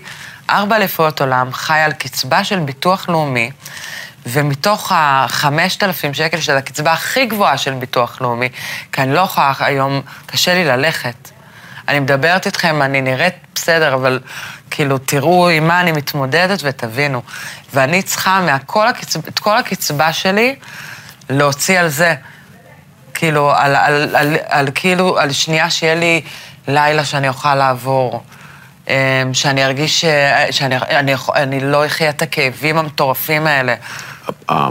ארבע 0.49 0.75
אליפויות 0.75 1.21
עולם, 1.21 1.53
חי 1.53 1.79
על 1.79 1.93
קצבה 1.93 2.43
של 2.43 2.59
ביטוח 2.59 3.09
לאומי, 3.09 3.51
ומתוך 4.25 4.91
החמשת 4.95 5.83
אלפים 5.83 6.13
שקל, 6.13 6.39
שזו 6.39 6.51
הקצבה 6.51 6.93
הכי 6.93 7.25
גבוהה 7.25 7.57
של 7.57 7.73
ביטוח 7.73 8.21
לאומי, 8.21 8.49
כי 8.91 9.01
אני 9.01 9.13
לא 9.13 9.21
יכולה 9.21 9.53
היום, 9.59 10.01
קשה 10.25 10.53
לי 10.53 10.65
ללכת. 10.65 11.31
אני 11.87 11.99
מדברת 11.99 12.45
איתכם, 12.45 12.81
אני 12.81 13.01
נראית 13.01 13.33
בסדר, 13.55 13.93
אבל 13.93 14.19
כאילו, 14.71 14.97
תראו 14.97 15.49
עם 15.49 15.67
מה 15.67 15.81
אני 15.81 15.91
מתמודדת 15.91 16.59
ותבינו. 16.63 17.21
ואני 17.73 18.01
צריכה 18.01 18.41
מהכל 18.41 18.87
הקצב, 18.87 19.27
את 19.27 19.39
כל 19.39 19.57
הקצבה 19.57 20.13
שלי 20.13 20.55
להוציא 21.29 21.79
על 21.79 21.87
זה. 21.87 22.15
כאילו, 23.13 23.51
על, 23.51 23.75
על, 23.75 23.93
על, 23.93 24.15
על, 24.15 24.37
על 24.47 24.67
כאילו, 24.75 25.19
על 25.19 25.31
שנייה 25.31 25.69
שיהיה 25.69 25.95
לי 25.95 26.21
לילה 26.67 27.05
שאני 27.05 27.27
אוכל 27.27 27.55
לעבור. 27.55 28.23
אמ, 28.87 28.93
שאני 29.33 29.65
ארגיש 29.65 30.05
שאני 30.51 30.77
אני, 30.77 31.13
אני 31.35 31.59
לא 31.59 31.85
אחיה 31.85 32.09
את 32.09 32.21
הכאבים 32.21 32.77
המטורפים 32.77 33.47
האלה. 33.47 33.75
אה, 34.49 34.69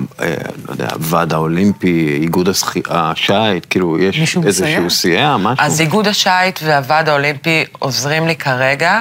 לא 0.66 0.72
יודע, 0.72 0.88
הוועד 0.92 1.32
האולימפי, 1.32 2.18
איגוד 2.22 2.48
השייט, 2.88 3.66
כאילו, 3.70 3.98
יש 3.98 4.36
איזשהו 4.46 4.90
סייע, 4.90 5.36
משהו? 5.36 5.64
אז 5.66 5.80
איגוד 5.80 6.06
השייט 6.06 6.60
והוועד 6.62 7.08
האולימפי 7.08 7.64
עוזרים 7.78 8.26
לי 8.26 8.36
כרגע, 8.36 9.00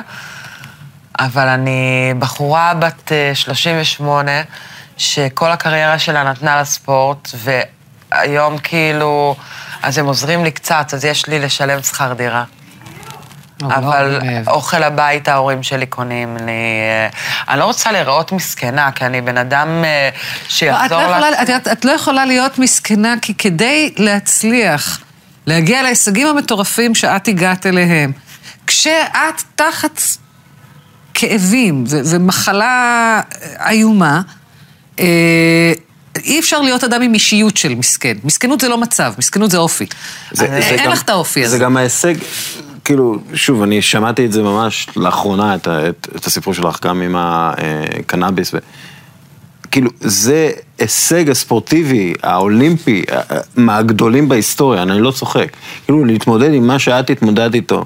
אבל 1.19 1.47
אני 1.47 2.13
בחורה 2.19 2.73
בת 2.73 3.11
38, 3.33 4.31
אה, 4.31 4.43
שכל 4.97 5.51
הקריירה 5.51 5.99
שלה 5.99 6.23
נתנה 6.23 6.61
לספורט, 6.61 7.29
והיום 7.35 8.57
כאילו, 8.57 9.35
אז 9.83 9.97
הם 9.97 10.05
עוזרים 10.05 10.43
לי 10.43 10.51
קצת, 10.51 10.93
אז 10.93 11.05
יש 11.05 11.27
לי 11.27 11.39
לשלם 11.39 11.81
שכר 11.81 12.13
דירה. 12.13 12.43
אבל 13.63 14.19
אוכל 14.47 14.83
הבית 14.83 15.27
ההורים 15.27 15.63
שלי 15.63 15.85
קונים 15.85 16.37
לי. 16.37 16.51
אה, 16.51 17.07
אני 17.49 17.59
לא 17.59 17.65
רוצה 17.65 17.91
להיראות 17.91 18.31
מסכנה, 18.31 18.91
כי 18.91 19.05
אני 19.05 19.21
בן 19.21 19.37
אדם 19.37 19.83
אה, 19.83 20.09
שיחזור... 20.47 21.01
לא 21.01 21.19
לה... 21.19 21.43
את, 21.43 21.67
את 21.67 21.85
לא 21.85 21.91
יכולה 21.91 22.25
להיות 22.25 22.59
מסכנה, 22.59 23.15
כי 23.21 23.33
כדי 23.33 23.93
להצליח, 23.97 24.99
להגיע 25.47 25.83
להישגים 25.83 26.27
המטורפים 26.27 26.95
שאת 26.95 27.27
הגעת 27.27 27.65
אליהם, 27.65 28.11
כשאת 28.67 29.41
תחת 29.55 30.01
כאבים 31.13 31.83
ומחלה 31.87 33.21
איומה, 33.69 34.21
אה, 34.99 35.73
אי 36.23 36.39
אפשר 36.39 36.61
להיות 36.61 36.83
אדם 36.83 37.01
עם 37.01 37.13
אישיות 37.13 37.57
של 37.57 37.75
מסכן. 37.75 38.13
מסכנות 38.23 38.61
זה 38.61 38.69
לא 38.69 38.77
מצב, 38.77 39.13
מסכנות 39.17 39.51
זה 39.51 39.57
אופי. 39.57 39.85
זה, 40.31 40.47
זה 40.47 40.55
אין 40.57 40.85
גם, 40.85 40.91
לך 40.91 41.01
את 41.01 41.09
האופי 41.09 41.45
הזה. 41.45 41.57
זה 41.57 41.63
גם 41.63 41.77
ההישג, 41.77 42.15
כאילו, 42.85 43.17
שוב, 43.33 43.61
אני 43.61 43.81
שמעתי 43.81 44.25
את 44.25 44.31
זה 44.31 44.43
ממש 44.43 44.87
לאחרונה, 44.95 45.55
את, 45.55 45.67
את, 45.67 46.07
את 46.15 46.25
הסיפור 46.25 46.53
שלך 46.53 46.85
גם 46.85 47.01
עם 47.01 47.15
הקנאביס. 47.17 48.53
ו... 48.53 48.57
כאילו, 49.71 49.89
זה 49.99 50.51
הישג 50.79 51.29
הספורטיבי, 51.29 52.13
האולימפי, 52.23 53.03
מהגדולים 53.55 54.29
בהיסטוריה, 54.29 54.81
אני 54.81 55.01
לא 55.01 55.11
צוחק. 55.11 55.47
כאילו, 55.85 56.05
להתמודד 56.05 56.53
עם 56.53 56.67
מה 56.67 56.79
שאת 56.79 57.09
התמודדת 57.09 57.55
איתו. 57.55 57.85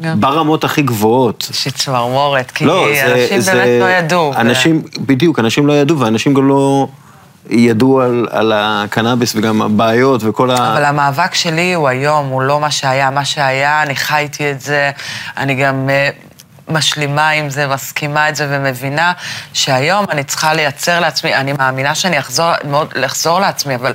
גם. 0.00 0.20
ברמות 0.20 0.64
הכי 0.64 0.82
גבוהות. 0.82 1.48
שצמרמורת, 1.52 2.50
כי 2.50 2.64
לא, 2.64 2.86
אנשים 2.88 3.40
זה, 3.40 3.52
באמת 3.52 3.64
זה, 3.64 3.78
לא 3.80 3.90
ידעו. 3.90 4.32
אנשים, 4.36 4.76
ו... 4.76 5.06
בדיוק, 5.06 5.38
אנשים 5.38 5.66
לא 5.66 5.72
ידעו, 5.72 5.98
ואנשים 5.98 6.34
גם 6.34 6.48
לא... 6.48 6.88
ידעו 7.50 8.00
על, 8.00 8.26
על 8.30 8.52
הקנאביס 8.54 9.34
וגם 9.34 9.62
הבעיות 9.62 10.24
וכל 10.24 10.50
ה... 10.50 10.72
אבל 10.72 10.84
המאבק 10.84 11.34
שלי 11.34 11.74
הוא 11.74 11.88
היום, 11.88 12.28
הוא 12.28 12.42
לא 12.42 12.60
מה 12.60 12.70
שהיה. 12.70 13.10
מה 13.10 13.24
שהיה, 13.24 13.82
אני 13.82 13.96
חייתי 13.96 14.50
את 14.50 14.60
זה, 14.60 14.90
אני 15.36 15.54
גם 15.54 15.88
uh, 15.88 16.72
משלימה 16.72 17.30
עם 17.30 17.50
זה, 17.50 17.66
מסכימה 17.66 18.28
את 18.28 18.36
זה 18.36 18.46
ומבינה 18.50 19.12
שהיום 19.52 20.04
אני 20.10 20.24
צריכה 20.24 20.54
לייצר 20.54 21.00
לעצמי, 21.00 21.34
אני 21.34 21.52
מאמינה 21.52 21.94
שאני 21.94 22.18
אחזור, 22.18 22.50
מאוד, 22.64 22.92
לחזור 22.96 23.40
לעצמי, 23.40 23.74
אבל 23.74 23.92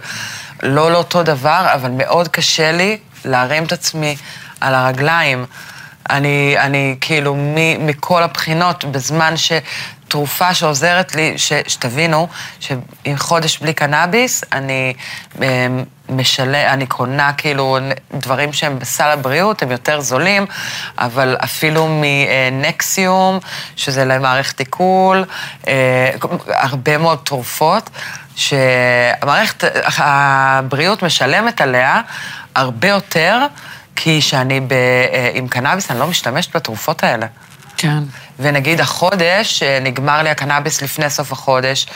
לא 0.63 0.91
לאותו 0.91 1.23
דבר, 1.23 1.67
אבל 1.73 1.91
מאוד 1.91 2.27
קשה 2.27 2.71
לי 2.71 2.97
להרים 3.25 3.63
את 3.63 3.71
עצמי 3.71 4.15
על 4.61 4.75
הרגליים. 4.75 5.45
אני, 6.09 6.55
אני 6.59 6.95
כאילו 7.01 7.35
מ, 7.35 7.87
מכל 7.87 8.23
הבחינות, 8.23 8.85
בזמן 8.85 9.37
ש... 9.37 9.51
תרופה 10.07 10.53
שעוזרת 10.53 11.15
לי, 11.15 11.33
ש, 11.37 11.53
שתבינו, 11.67 12.27
שעם 12.59 12.81
חודש 13.17 13.57
בלי 13.57 13.73
קנאביס, 13.73 14.43
אני 14.51 14.93
אה, 15.41 15.67
משלה, 16.09 16.73
אני 16.73 16.87
קונה 16.87 17.33
כאילו 17.33 17.77
דברים 18.13 18.53
שהם 18.53 18.79
בסל 18.79 19.03
הבריאות, 19.03 19.61
הם 19.63 19.71
יותר 19.71 20.01
זולים, 20.01 20.45
אבל 20.97 21.37
אפילו 21.43 22.01
מנקסיום, 22.01 23.39
שזה 23.75 24.05
למערכת 24.05 24.59
עיכול, 24.59 25.25
אה, 25.67 26.11
הרבה 26.47 26.97
מאוד 26.97 27.19
תרופות, 27.23 27.89
שהמערכת 28.35 29.63
הבריאות 29.97 31.03
משלמת 31.03 31.61
עליה 31.61 32.01
הרבה 32.55 32.87
יותר, 32.87 33.39
כי 33.95 34.19
כשאני 34.21 34.59
ב, 34.59 34.71
אה, 34.73 35.31
עם 35.33 35.47
קנאביס, 35.47 35.91
אני 35.91 35.99
לא 35.99 36.07
משתמשת 36.07 36.55
בתרופות 36.55 37.03
האלה. 37.03 37.27
כן. 37.77 38.03
ונגיד 38.39 38.81
החודש, 38.81 39.63
אה, 39.63 39.79
נגמר 39.81 40.23
לי 40.23 40.29
הקנאביס 40.29 40.81
לפני 40.81 41.09
סוף 41.09 41.31
החודש, 41.31 41.87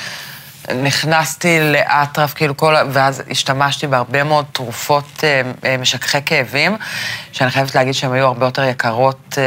נכנסתי 0.84 1.60
לאטרף, 1.72 2.34
כאילו 2.34 2.58
כל... 2.58 2.76
ואז 2.92 3.24
השתמשתי 3.32 3.88
בהרבה 3.88 4.24
מאוד 4.24 4.46
תרופות 4.52 5.24
אה, 5.24 5.42
אה, 5.66 5.78
משככי 5.78 6.18
כאבים, 6.26 6.78
שאני 7.32 7.52
חייבת 7.52 7.76
להגיד 7.76 7.94
שהן 7.94 8.14
היו 8.14 8.26
הרבה 8.26 8.46
יותר 8.46 8.64
יקרות 8.64 9.38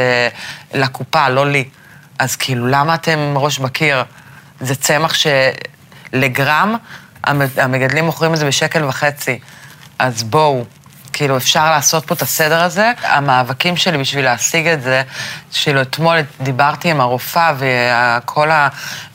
לקופה, 0.73 1.29
לא 1.29 1.51
לי. 1.51 1.63
אז 2.19 2.35
כאילו, 2.35 2.67
למה 2.67 2.95
אתם 2.95 3.33
ראש 3.35 3.59
בקיר? 3.59 4.03
זה 4.61 4.75
צמח 4.75 5.13
שלגרם, 6.13 6.75
המגדלים 7.23 8.05
מוכרים 8.05 8.33
את 8.33 8.39
זה 8.39 8.45
בשקל 8.45 8.85
וחצי. 8.85 9.39
אז 9.99 10.23
בואו, 10.23 10.65
כאילו, 11.13 11.37
אפשר 11.37 11.71
לעשות 11.71 12.05
פה 12.05 12.13
את 12.13 12.21
הסדר 12.21 12.63
הזה. 12.63 12.91
המאבקים 13.03 13.77
שלי 13.77 13.97
בשביל 13.97 14.25
להשיג 14.25 14.67
את 14.67 14.81
זה, 14.81 15.01
כאילו, 15.63 15.81
אתמול 15.81 16.17
דיברתי 16.41 16.91
עם 16.91 17.01
הרופאה, 17.01 17.53
וכל 17.57 18.51
ה... 18.51 18.67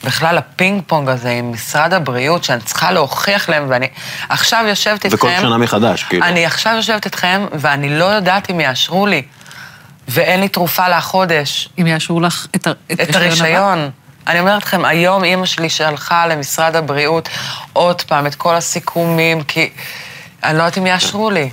בכלל 0.03 0.37
הפינג 0.37 0.83
פונג 0.87 1.09
הזה 1.09 1.29
עם 1.29 1.51
משרד 1.51 1.93
הבריאות, 1.93 2.43
שאני 2.43 2.61
צריכה 2.61 2.91
להוכיח 2.91 3.49
להם, 3.49 3.65
ואני 3.69 3.87
עכשיו 4.29 4.65
יושבת 4.67 5.05
איתכם... 5.05 5.17
וכל 5.17 5.41
שנה 5.41 5.57
מחדש, 5.57 6.03
כאילו. 6.03 6.25
אני 6.25 6.45
עכשיו 6.45 6.73
יושבת 6.75 7.05
איתכם, 7.05 7.45
ואני 7.51 7.99
לא 7.99 8.05
יודעת 8.05 8.49
אם 8.49 8.59
יאשרו 8.59 9.07
לי, 9.07 9.21
ואין 10.07 10.39
לי 10.39 10.47
תרופה 10.47 10.87
לחודש. 10.87 11.69
אם 11.81 11.87
יאשרו 11.87 12.19
לך 12.19 12.47
את, 12.55 12.67
את, 12.67 12.99
את 13.01 13.15
הרישיון. 13.15 13.89
אני 14.27 14.39
אומרת 14.39 14.63
לכם, 14.63 14.85
היום 14.85 15.23
אימא 15.23 15.45
שלי 15.45 15.69
שלחה 15.69 16.27
למשרד 16.27 16.75
הבריאות 16.75 17.29
עוד 17.73 18.01
פעם 18.01 18.27
את 18.27 18.35
כל 18.35 18.55
הסיכומים, 18.55 19.43
כי 19.43 19.69
אני 20.43 20.57
לא 20.57 20.63
יודעת 20.63 20.77
אם 20.77 20.87
יאשרו 20.87 21.29
לי. 21.29 21.49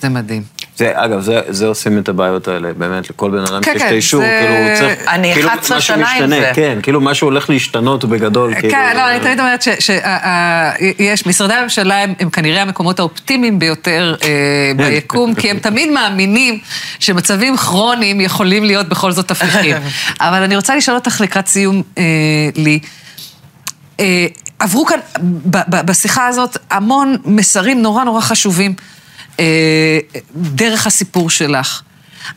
זה 0.00 0.08
מדהים. 0.08 0.42
זה, 0.76 0.92
אגב, 0.94 1.20
זה, 1.20 1.40
זה 1.48 1.66
עושים 1.66 1.98
את 1.98 2.08
הבעיות 2.08 2.48
האלה, 2.48 2.72
באמת, 2.72 3.10
לכל 3.10 3.30
בן 3.30 3.38
אדם 3.38 3.62
כן, 3.62 3.72
שיש 3.72 3.82
כן, 3.82 3.86
את 3.86 3.92
האישור, 3.92 4.20
זה... 4.20 4.40
כאילו, 4.42 4.68
הוא 4.68 4.76
צריך... 4.78 5.08
אני 5.08 5.34
כאילו 5.34 5.48
11 5.48 5.80
שנה 5.80 6.10
עם 6.10 6.28
זה. 6.28 6.52
כן, 6.54 6.78
כאילו 6.82 7.00
משהו 7.00 7.26
הולך 7.26 7.50
להשתנות 7.50 8.04
בגדול, 8.04 8.54
כן, 8.54 8.60
כאילו... 8.60 8.74
כן, 8.74 8.96
לא, 8.96 9.10
אני 9.10 9.20
תמיד 9.20 9.40
אומרת 9.40 9.62
שיש, 9.62 11.26
משרדי 11.26 11.54
הממשלה 11.54 12.02
הם, 12.02 12.14
הם 12.20 12.30
כנראה 12.30 12.62
המקומות 12.62 12.98
האופטימיים 12.98 13.58
ביותר 13.58 14.14
אה, 14.22 14.72
ביקום, 14.76 15.34
כי 15.34 15.50
הם 15.50 15.58
תמיד 15.58 15.90
מאמינים 15.90 16.58
שמצבים 16.98 17.56
כרוניים 17.56 18.20
יכולים 18.20 18.64
להיות 18.64 18.88
בכל 18.88 19.12
זאת 19.12 19.30
הפיכים. 19.30 19.76
אבל 20.20 20.42
אני 20.42 20.56
רוצה 20.56 20.76
לשאול 20.76 20.96
אותך 20.96 21.20
לקראת 21.20 21.46
סיום, 21.46 21.82
אה, 21.98 22.02
לי. 22.56 22.78
אה, 24.00 24.26
עברו 24.58 24.86
כאן, 24.86 24.98
בשיחה 25.70 26.26
הזאת, 26.26 26.56
המון 26.70 27.16
מסרים 27.24 27.82
נורא 27.82 28.04
נורא 28.04 28.20
חשובים. 28.20 28.74
אה, 29.40 29.98
דרך 30.34 30.86
הסיפור 30.86 31.30
שלך. 31.30 31.82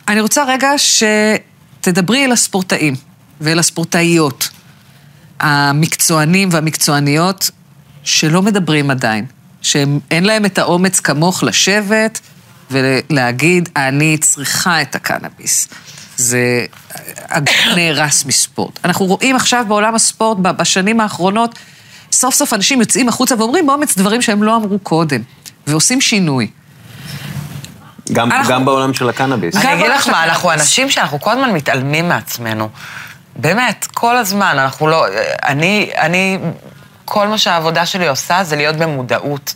אני 0.07 0.21
רוצה 0.21 0.43
רגע 0.43 0.69
שתדברי 0.77 2.25
אל 2.25 2.31
הספורטאים 2.31 2.95
ואל 3.41 3.59
הספורטאיות, 3.59 4.49
המקצוענים 5.39 6.49
והמקצועניות, 6.51 7.51
שלא 8.03 8.41
מדברים 8.41 8.91
עדיין, 8.91 9.25
שאין 9.61 10.23
להם 10.23 10.45
את 10.45 10.57
האומץ 10.57 10.99
כמוך 10.99 11.43
לשבת 11.43 12.19
ולהגיד, 12.71 13.69
אני 13.75 14.17
צריכה 14.17 14.81
את 14.81 14.95
הקנאביס. 14.95 15.67
זה 16.17 16.65
נהרס 17.75 18.25
מספורט. 18.25 18.79
אנחנו 18.85 19.05
רואים 19.05 19.35
עכשיו 19.35 19.65
בעולם 19.67 19.95
הספורט, 19.95 20.37
בשנים 20.37 20.99
האחרונות, 20.99 21.59
סוף 22.11 22.35
סוף 22.35 22.53
אנשים 22.53 22.79
יוצאים 22.79 23.09
החוצה 23.09 23.35
ואומרים 23.37 23.67
באומץ 23.67 23.97
דברים 23.97 24.21
שהם 24.21 24.43
לא 24.43 24.55
אמרו 24.55 24.79
קודם, 24.79 25.21
ועושים 25.67 26.01
שינוי. 26.01 26.47
גם, 28.11 28.31
אנחנו... 28.31 28.53
גם 28.53 28.65
בעולם 28.65 28.93
של 28.93 29.09
הקנאביס. 29.09 29.55
אני 29.55 29.73
אגיד 29.73 29.91
לך 29.91 30.07
מה, 30.07 30.23
אנחנו 30.23 30.51
אנשים 30.51 30.89
שאנחנו 30.89 31.21
כל 31.21 31.31
הזמן 31.31 31.51
מתעלמים 31.51 32.09
מעצמנו. 32.09 32.69
באמת, 33.35 33.87
כל 33.93 34.17
הזמן, 34.17 34.59
אנחנו 34.59 34.87
לא... 34.87 35.05
אני, 35.45 35.91
אני, 35.97 36.39
כל 37.05 37.27
מה 37.27 37.37
שהעבודה 37.37 37.85
שלי 37.85 38.07
עושה 38.07 38.43
זה 38.43 38.55
להיות 38.55 38.75
במודעות 38.75 39.53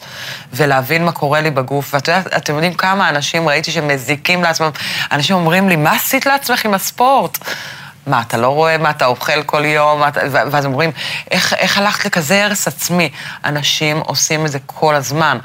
ולהבין 0.53 1.05
מה 1.05 1.11
קורה 1.11 1.41
לי 1.41 1.51
בגוף. 1.51 1.93
ואת 1.93 2.07
יודעת, 2.07 2.27
אתם 2.27 2.53
יודעים 2.53 2.73
כמה 2.73 3.09
אנשים 3.09 3.49
ראיתי 3.49 3.71
שמזיקים 3.71 4.43
לעצמם, 4.43 4.69
אנשים 5.11 5.35
אומרים 5.35 5.69
לי, 5.69 5.75
מה 5.75 5.91
עשית 5.91 6.25
לעצמך 6.25 6.65
עם 6.65 6.73
הספורט? 6.73 7.37
מה, 8.07 8.21
אתה 8.21 8.37
לא 8.37 8.47
רואה 8.47 8.77
מה 8.77 8.89
אתה 8.89 9.05
אוכל 9.05 9.43
כל 9.43 9.65
יום? 9.65 10.07
אתה... 10.07 10.21
ואז 10.31 10.65
אומרים, 10.65 10.91
איך, 11.31 11.53
איך 11.53 11.77
הלכת 11.77 12.05
לכזה 12.05 12.45
הרס 12.45 12.67
עצמי? 12.67 13.09
אנשים 13.45 13.97
עושים 13.97 14.45
את 14.45 14.51
זה 14.51 14.59
כל 14.65 14.95
הזמן. 14.95 15.37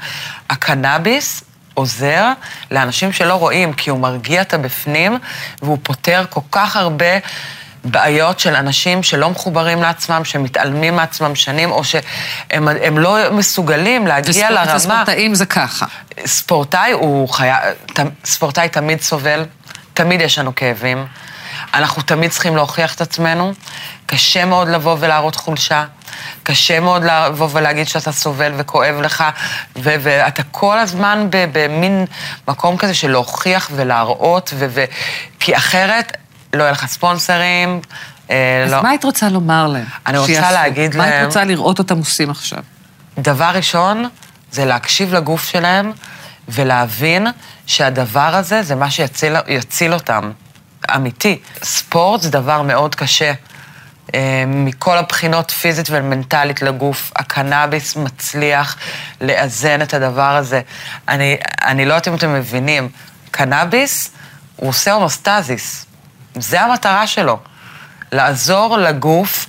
הקנאביס 0.49 1.43
עוזר 1.73 2.31
לאנשים 2.71 3.11
שלא 3.11 3.33
רואים, 3.33 3.73
כי 3.73 3.89
הוא 3.89 3.99
מרגיע 3.99 4.41
את 4.41 4.53
הבפנים, 4.53 5.17
והוא 5.61 5.77
פותר 5.83 6.25
כל 6.29 6.41
כך 6.51 6.75
הרבה 6.75 7.17
בעיות 7.83 8.39
של 8.39 8.55
אנשים 8.55 9.03
שלא 9.03 9.29
מחוברים 9.29 9.81
לעצמם, 9.81 10.25
שמתעלמים 10.25 10.95
מעצמם 10.95 11.35
שנים, 11.35 11.71
או 11.71 11.83
שהם 11.83 12.97
לא 12.97 13.17
מסוגלים 13.31 14.07
להגיע 14.07 14.51
לרמה... 14.51 14.75
וספורטאים 14.75 15.35
זה 15.35 15.45
ככה. 15.45 15.85
ספורטאי 16.25 16.91
הוא 16.91 17.29
חיה... 17.29 17.57
ספורטאי 18.25 18.69
תמיד 18.69 19.01
סובל, 19.01 19.45
תמיד 19.93 20.21
יש 20.21 20.39
לנו 20.39 20.55
כאבים. 20.55 21.05
אנחנו 21.73 22.01
תמיד 22.01 22.31
צריכים 22.31 22.55
להוכיח 22.55 22.95
את 22.95 23.01
עצמנו. 23.01 23.53
קשה 24.05 24.45
מאוד 24.45 24.67
לבוא 24.67 24.97
ולהראות 24.99 25.35
חולשה. 25.35 25.85
קשה 26.43 26.79
מאוד 26.79 27.03
לבוא 27.03 27.49
ולהגיד 27.51 27.87
שאתה 27.87 28.11
סובל 28.11 28.51
וכואב 28.57 28.95
לך, 29.01 29.23
ו- 29.75 29.95
ואתה 29.99 30.43
כל 30.51 30.79
הזמן 30.79 31.27
במין 31.31 32.05
מקום 32.47 32.77
כזה 32.77 32.93
של 32.93 33.11
להוכיח 33.11 33.69
ולהראות, 33.75 34.53
ו- 34.55 34.65
ו- 34.69 34.85
כי 35.39 35.57
אחרת 35.57 36.17
לא 36.53 36.63
יהיה 36.63 36.71
לך 36.71 36.85
ספונסרים. 36.85 37.81
אה, 38.29 38.63
אז 38.65 38.71
לא. 38.71 38.83
מה 38.83 38.89
היית 38.89 39.03
רוצה 39.03 39.29
לומר 39.29 39.67
להם? 39.67 39.85
אני 40.07 40.17
רוצה 40.17 40.33
שיעשו? 40.33 40.53
להגיד 40.53 40.95
מה 40.95 41.03
להם... 41.03 41.09
מה 41.11 41.15
היית 41.15 41.25
רוצה 41.27 41.43
לראות 41.43 41.79
אותם 41.79 41.97
עושים 41.97 42.29
עכשיו? 42.29 42.59
דבר 43.17 43.51
ראשון, 43.53 44.09
זה 44.51 44.65
להקשיב 44.65 45.13
לגוף 45.13 45.43
שלהם 45.49 45.91
ולהבין 46.49 47.27
שהדבר 47.65 48.19
הזה 48.35 48.63
זה 48.63 48.75
מה 48.75 48.91
שיציל 48.91 49.93
אותם. 49.93 50.31
אמיתי. 50.95 51.39
ספורט 51.63 52.21
זה 52.21 52.29
דבר 52.29 52.61
מאוד 52.61 52.95
קשה. 52.95 53.33
אה, 54.15 54.43
מכל 54.47 54.97
הבחינות 54.97 55.51
פיזית 55.51 55.87
ומנטלית 55.89 56.61
לגוף, 56.61 57.11
הקנאביס 57.15 57.95
מצליח 57.95 58.77
לאזן 59.21 59.81
את 59.81 59.93
הדבר 59.93 60.35
הזה. 60.35 60.61
אני, 61.07 61.37
אני 61.63 61.85
לא 61.85 61.93
יודעת 61.93 62.07
אם 62.07 62.15
אתם 62.15 62.33
מבינים, 62.33 62.89
קנאביס, 63.31 64.11
הוא 64.55 64.69
עושה 64.69 64.93
הומוסטזיס. 64.93 65.85
זה 66.35 66.61
המטרה 66.61 67.07
שלו. 67.07 67.39
לעזור 68.11 68.77
לגוף 68.77 69.47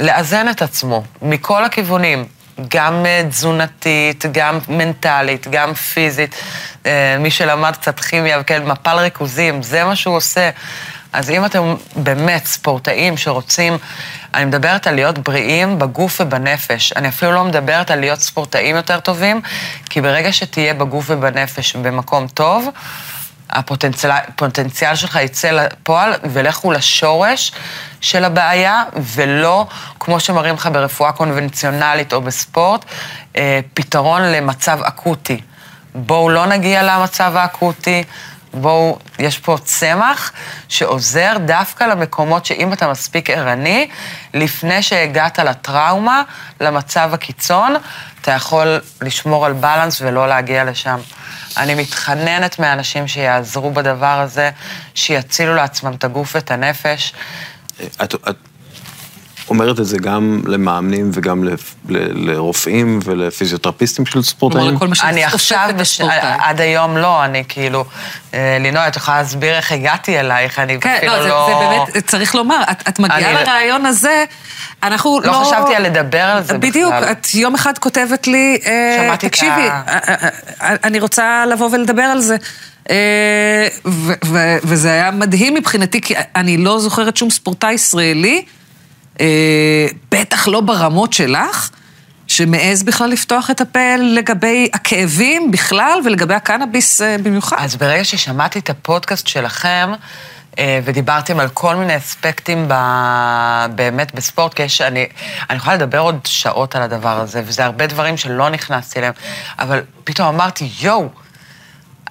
לאזן 0.00 0.48
את 0.48 0.62
עצמו, 0.62 1.04
מכל 1.22 1.64
הכיוונים. 1.64 2.24
גם 2.68 3.06
אה, 3.06 3.22
תזונתית, 3.30 4.24
גם 4.32 4.58
מנטלית, 4.68 5.46
גם 5.50 5.74
פיזית. 5.74 6.34
אה, 6.86 7.16
מי 7.20 7.30
שלמד 7.30 7.76
קצת 7.76 8.00
כימיה, 8.00 8.40
וכן, 8.40 8.64
מפל 8.64 8.96
ריכוזים, 8.96 9.62
זה 9.62 9.84
מה 9.84 9.96
שהוא 9.96 10.16
עושה. 10.16 10.50
אז 11.12 11.30
אם 11.30 11.44
אתם 11.44 11.74
באמת 11.96 12.46
ספורטאים 12.46 13.16
שרוצים, 13.16 13.78
אני 14.34 14.44
מדברת 14.44 14.86
על 14.86 14.94
להיות 14.94 15.18
בריאים 15.18 15.78
בגוף 15.78 16.20
ובנפש. 16.20 16.92
אני 16.92 17.08
אפילו 17.08 17.32
לא 17.32 17.44
מדברת 17.44 17.90
על 17.90 18.00
להיות 18.00 18.20
ספורטאים 18.20 18.76
יותר 18.76 19.00
טובים, 19.00 19.40
כי 19.90 20.00
ברגע 20.00 20.32
שתהיה 20.32 20.74
בגוף 20.74 21.04
ובנפש 21.08 21.76
במקום 21.76 22.26
טוב, 22.28 22.68
הפוטנציאל 23.50 24.94
שלך 24.94 25.18
יצא 25.22 25.50
לפועל, 25.50 26.12
ולכו 26.24 26.72
לשורש 26.72 27.52
של 28.00 28.24
הבעיה, 28.24 28.84
ולא, 28.96 29.66
כמו 30.00 30.20
שמראים 30.20 30.54
לך 30.54 30.68
ברפואה 30.72 31.12
קונבנציונלית 31.12 32.12
או 32.12 32.20
בספורט, 32.20 32.84
אה, 33.36 33.60
פתרון 33.74 34.22
למצב 34.22 34.78
אקוטי. 34.82 35.40
בואו 35.94 36.28
לא 36.28 36.46
נגיע 36.46 36.82
למצב 36.82 37.36
האקוטי, 37.36 38.04
בואו, 38.54 38.98
יש 39.18 39.38
פה 39.38 39.56
צמח 39.64 40.32
שעוזר 40.68 41.36
דווקא 41.44 41.84
למקומות 41.84 42.46
שאם 42.46 42.72
אתה 42.72 42.90
מספיק 42.90 43.30
ערני, 43.30 43.88
לפני 44.34 44.82
שהגעת 44.82 45.38
לטראומה, 45.38 46.22
למצב 46.60 47.10
הקיצון, 47.12 47.74
אתה 48.20 48.30
יכול 48.30 48.80
לשמור 49.02 49.46
על 49.46 49.52
בלנס 49.52 50.00
ולא 50.00 50.28
להגיע 50.28 50.64
לשם. 50.64 50.98
אני 51.56 51.74
מתחננת 51.74 52.58
מאנשים 52.58 53.08
שיעזרו 53.08 53.70
בדבר 53.70 54.20
הזה, 54.20 54.50
שיצילו 54.94 55.54
לעצמם 55.54 55.94
את 55.94 56.04
הגוף 56.04 56.34
ואת 56.34 56.50
הנפש. 56.50 57.14
את, 58.02 58.14
את 58.14 58.36
אומרת 59.50 59.80
את 59.80 59.86
זה 59.86 59.98
גם 59.98 60.42
למאמנים 60.46 61.10
וגם 61.12 61.44
לרופאים 62.14 63.00
ולפיזיותרפיסטים 63.04 64.06
של 64.06 64.22
ספורטאים? 64.22 64.78
אני 65.02 65.24
עכשיו. 65.24 65.70
עד 66.38 66.60
היום 66.60 66.96
לא, 66.96 67.24
אני 67.24 67.44
כאילו, 67.48 67.84
אה, 68.34 68.56
לינוי, 68.60 68.88
את 68.88 68.96
יכולה 68.96 69.18
להסביר 69.18 69.54
איך 69.54 69.72
הגעתי 69.72 70.20
אלייך, 70.20 70.58
אני 70.58 70.80
כן, 70.80 70.94
אפילו 70.98 71.12
לא... 71.12 71.22
כן, 71.22 71.28
לא, 71.28 71.46
זה 71.46 71.92
באמת, 71.94 72.06
צריך 72.06 72.34
לומר, 72.34 72.62
את, 72.88 72.98
מגיעה. 72.98 73.42
לרעיון 73.42 73.86
הזה, 73.86 74.24
אנחנו 74.82 75.20
לא... 75.20 75.32
לא 75.32 75.44
חשבתי 75.44 75.74
על 75.74 75.82
לדבר 75.82 76.22
על 76.22 76.42
זה 76.42 76.58
בכלל. 76.58 76.70
בדיוק, 76.70 76.94
את 77.10 77.34
יום 77.34 77.54
אחד 77.54 77.78
כותבת 77.78 78.26
לי, 78.26 78.58
אה, 78.66 79.16
תקשיבי, 79.18 79.68
ה... 79.68 79.82
אני 80.60 81.00
רוצה 81.00 81.44
לבוא 81.46 81.68
ולדבר 81.72 82.02
על 82.02 82.20
זה. 82.20 82.36
וזה 84.64 84.92
היה 84.92 85.10
מדהים 85.10 85.54
מבחינתי, 85.54 86.00
כי 86.00 86.14
אני 86.36 86.56
לא 86.56 86.78
זוכרת 86.78 87.16
שום 87.16 87.30
ספורטאי 87.30 87.72
ישראלי 87.72 88.44
אה, 88.46 88.59
בטח 90.10 90.48
לא 90.48 90.60
ברמות 90.60 91.12
שלך, 91.12 91.70
שמעז 92.30 92.82
בכלל 92.82 93.10
לפתוח 93.10 93.50
את 93.50 93.60
הפה 93.60 93.96
לגבי 93.98 94.68
הכאבים 94.72 95.50
בכלל 95.50 96.00
ולגבי 96.04 96.34
הקנאביס 96.34 97.02
אה, 97.02 97.16
במיוחד. 97.22 97.56
אז 97.60 97.76
ברגע 97.76 98.04
ששמעתי 98.04 98.58
את 98.58 98.70
הפודקאסט 98.70 99.26
שלכם, 99.26 99.92
אה, 100.58 100.80
ודיברתם 100.84 101.40
על 101.40 101.48
כל 101.48 101.76
מיני 101.76 101.96
אספקטים 101.96 102.68
ב... 102.68 102.74
באמת 103.74 104.14
בספורט, 104.14 104.54
כי 104.54 104.62
יש, 104.62 104.80
אני, 104.80 105.06
אני 105.50 105.56
יכולה 105.56 105.76
לדבר 105.76 105.98
עוד 105.98 106.18
שעות 106.24 106.76
על 106.76 106.82
הדבר 106.82 107.20
הזה, 107.20 107.42
וזה 107.46 107.64
הרבה 107.64 107.86
דברים 107.86 108.16
שלא 108.16 108.50
נכנסתי 108.50 108.98
אליהם, 108.98 109.12
אבל 109.58 109.82
פתאום 110.04 110.28
אמרתי, 110.28 110.70
יואו, 110.80 111.08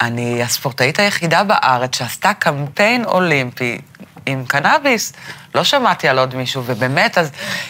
אני 0.02 0.44
הספורטאית 0.44 1.00
היחידה 1.00 1.44
בארץ 1.44 1.98
שעשתה 1.98 2.34
קמפיין 2.34 3.06
אולימפי 3.06 3.78
עם 4.26 4.46
קנאביס. 4.48 5.14
לא 5.56 5.64
שמעתי 5.64 6.08
על 6.08 6.20
עוד 6.20 6.36
מישהו, 6.36 6.64
ובאמת, 6.66 7.18
אז 7.18 7.30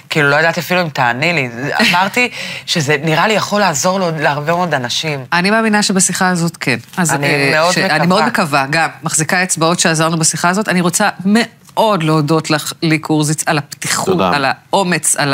כאילו 0.09 0.29
לא 0.29 0.35
ידעתי 0.35 0.59
אפילו 0.59 0.81
אם 0.81 0.89
תעני 0.89 1.33
לי. 1.33 1.49
אמרתי 1.89 2.29
שזה 2.65 2.95
נראה 3.03 3.27
לי 3.27 3.33
יכול 3.33 3.61
לעזור 3.61 3.99
להרבה 3.99 4.55
מאוד 4.55 4.73
אנשים. 4.73 5.25
אני 5.33 5.51
מאמינה 5.51 5.83
שבשיחה 5.83 6.29
הזאת 6.29 6.57
כן. 6.57 6.77
אז 6.97 7.11
אני 7.11 7.27
אה, 7.27 7.51
מאוד 7.51 7.73
ש... 7.73 7.77
מקווה. 7.77 7.95
אני 7.95 8.07
מאוד 8.07 8.25
מקווה, 8.25 8.65
גם, 8.69 8.89
מחזיקה 9.03 9.43
אצבעות 9.43 9.79
שעזרנו 9.79 10.17
בשיחה 10.17 10.49
הזאת. 10.49 10.67
אני 10.67 10.81
רוצה 10.81 11.09
מאוד 11.25 12.03
להודות 12.03 12.51
לך, 12.51 12.73
לי 12.81 12.99
קורזיץ, 12.99 13.43
על 13.45 13.57
הפתיחות, 13.57 14.05
תודה. 14.05 14.31
על 14.35 14.45
האומץ, 14.45 15.15
על 15.15 15.33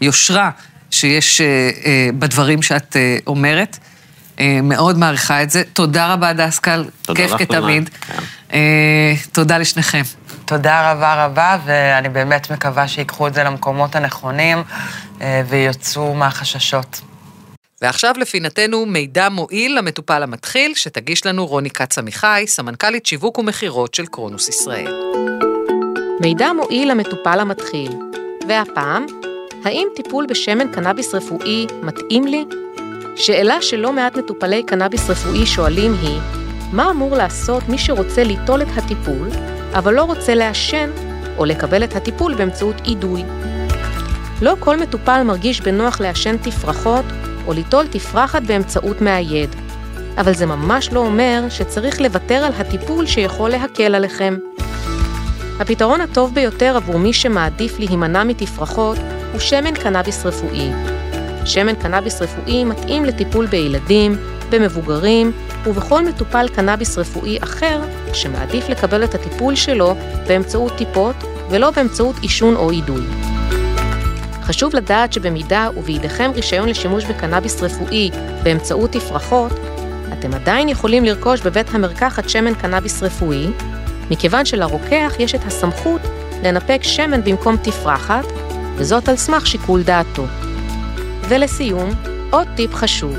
היושרה 0.00 0.50
שיש 0.90 1.40
אה, 1.40 1.46
אה, 1.46 2.08
בדברים 2.18 2.62
שאת 2.62 2.96
אה, 2.96 3.16
אומרת. 3.26 3.78
אה, 4.40 4.60
מאוד 4.62 4.98
מעריכה 4.98 5.42
את 5.42 5.50
זה. 5.50 5.62
תודה 5.72 6.12
רבה, 6.12 6.32
דסקל. 6.32 6.84
כיף 7.14 7.32
כתמיד. 7.38 7.88
כן. 7.88 8.18
אה, 8.52 9.14
תודה 9.32 9.58
לשניכם. 9.58 10.02
תודה 10.44 10.92
רבה 10.92 11.24
רבה, 11.24 11.58
ואני 11.64 12.08
באמת 12.08 12.50
מקווה 12.50 12.88
שיקחו 12.88 13.26
את 13.26 13.34
זה 13.34 13.44
למקומות 13.44 13.96
הנכונים 13.96 14.58
אה, 15.20 15.42
ויוצאו 15.48 16.14
מהחששות. 16.14 17.00
ועכשיו 17.82 18.14
לפינתנו 18.18 18.86
מידע 18.86 19.28
מועיל 19.28 19.78
למטופל 19.78 20.22
המתחיל, 20.22 20.74
שתגיש 20.74 21.26
לנו 21.26 21.46
רוני 21.46 21.70
כץ 21.70 21.98
עמיחי, 21.98 22.44
סמנכ"לית 22.46 23.06
שיווק 23.06 23.38
ומכירות 23.38 23.94
של 23.94 24.06
קרונוס 24.06 24.48
ישראל. 24.48 25.02
מידע 26.20 26.52
מועיל 26.52 26.90
למטופל 26.90 27.40
המתחיל, 27.40 27.92
והפעם, 28.48 29.06
האם 29.64 29.88
טיפול 29.96 30.26
בשמן 30.28 30.72
קנאביס 30.72 31.14
רפואי 31.14 31.66
מתאים 31.82 32.26
לי? 32.26 32.44
שאלה 33.16 33.62
שלא 33.62 33.92
מעט 33.92 34.16
מטופלי 34.16 34.62
קנאביס 34.62 35.10
רפואי 35.10 35.46
שואלים 35.46 35.94
היא, 36.02 36.20
מה 36.72 36.90
אמור 36.90 37.16
לעשות 37.16 37.68
מי 37.68 37.78
שרוצה 37.78 38.24
ליטול 38.24 38.62
את 38.62 38.68
הטיפול, 38.76 39.28
אבל 39.74 39.94
לא 39.94 40.02
רוצה 40.02 40.34
לעשן 40.34 40.90
או 41.38 41.44
לקבל 41.44 41.84
את 41.84 41.96
הטיפול 41.96 42.34
באמצעות 42.34 42.76
אידוי? 42.84 43.24
לא 44.42 44.56
כל 44.60 44.80
מטופל 44.80 45.22
מרגיש 45.22 45.60
בנוח 45.60 46.00
לעשן 46.00 46.36
תפרחות 46.36 47.04
או 47.46 47.52
ליטול 47.52 47.86
תפרחת 47.86 48.42
באמצעות 48.42 49.00
מאייד, 49.00 49.50
אבל 50.18 50.34
זה 50.34 50.46
ממש 50.46 50.92
לא 50.92 51.00
אומר 51.00 51.44
שצריך 51.48 52.00
לוותר 52.00 52.34
על 52.34 52.52
הטיפול 52.58 53.06
שיכול 53.06 53.50
להקל 53.50 53.94
עליכם. 53.94 54.34
הפתרון 55.60 56.00
הטוב 56.00 56.34
ביותר 56.34 56.76
עבור 56.76 56.98
מי 56.98 57.12
שמעדיף 57.12 57.78
להימנע 57.78 58.24
מתפרחות 58.24 58.98
הוא 59.32 59.40
שמן 59.40 59.74
קנאביס 59.74 60.26
רפואי. 60.26 60.70
שמן 61.44 61.74
קנאביס 61.74 62.22
רפואי 62.22 62.64
מתאים 62.64 63.04
לטיפול 63.04 63.46
בילדים, 63.46 64.16
במבוגרים 64.50 65.32
ובכל 65.66 66.04
מטופל 66.04 66.48
קנאביס 66.48 66.98
רפואי 66.98 67.38
אחר 67.42 67.80
שמעדיף 68.14 68.68
לקבל 68.68 69.04
את 69.04 69.14
הטיפול 69.14 69.56
שלו 69.56 69.94
באמצעות 70.26 70.72
טיפות 70.76 71.16
ולא 71.50 71.70
באמצעות 71.70 72.16
עישון 72.22 72.56
או 72.56 72.70
אידוי. 72.70 73.02
חשוב 74.42 74.76
לדעת 74.76 75.12
שבמידה 75.12 75.68
ובידיכם 75.76 76.30
רישיון 76.34 76.68
לשימוש 76.68 77.04
בקנאביס 77.04 77.62
רפואי 77.62 78.10
באמצעות 78.42 78.92
תפרחות, 78.92 79.52
אתם 80.12 80.34
עדיין 80.34 80.68
יכולים 80.68 81.04
לרכוש 81.04 81.40
בבית 81.40 81.66
המרקחת 81.74 82.28
שמן 82.28 82.54
קנאביס 82.54 83.02
רפואי, 83.02 83.46
מכיוון 84.10 84.44
שלרוקח 84.44 85.12
יש 85.18 85.34
את 85.34 85.44
הסמכות 85.46 86.00
לנפק 86.42 86.80
שמן 86.82 87.24
במקום 87.24 87.56
תפרחת, 87.56 88.24
וזאת 88.76 89.08
על 89.08 89.16
סמך 89.16 89.46
שיקול 89.46 89.82
דעתו. 89.82 90.26
ולסיום, 91.28 91.90
עוד 92.30 92.48
טיפ 92.56 92.74
חשוב, 92.74 93.16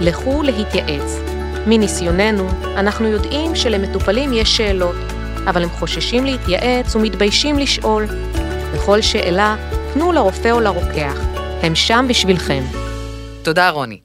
לכו 0.00 0.42
להתייעץ. 0.42 1.35
מניסיוננו, 1.66 2.48
אנחנו 2.64 3.08
יודעים 3.08 3.56
שלמטופלים 3.56 4.32
יש 4.32 4.56
שאלות, 4.56 4.96
אבל 5.50 5.62
הם 5.62 5.70
חוששים 5.70 6.24
להתייעץ 6.24 6.96
ומתביישים 6.96 7.58
לשאול. 7.58 8.06
בכל 8.74 9.02
שאלה, 9.02 9.56
פנו 9.92 10.12
לרופא 10.12 10.50
או 10.50 10.60
לרוקח, 10.60 11.16
הם 11.62 11.74
שם 11.74 12.06
בשבילכם. 12.08 12.62
תודה, 13.42 13.70
רוני. 13.70 14.00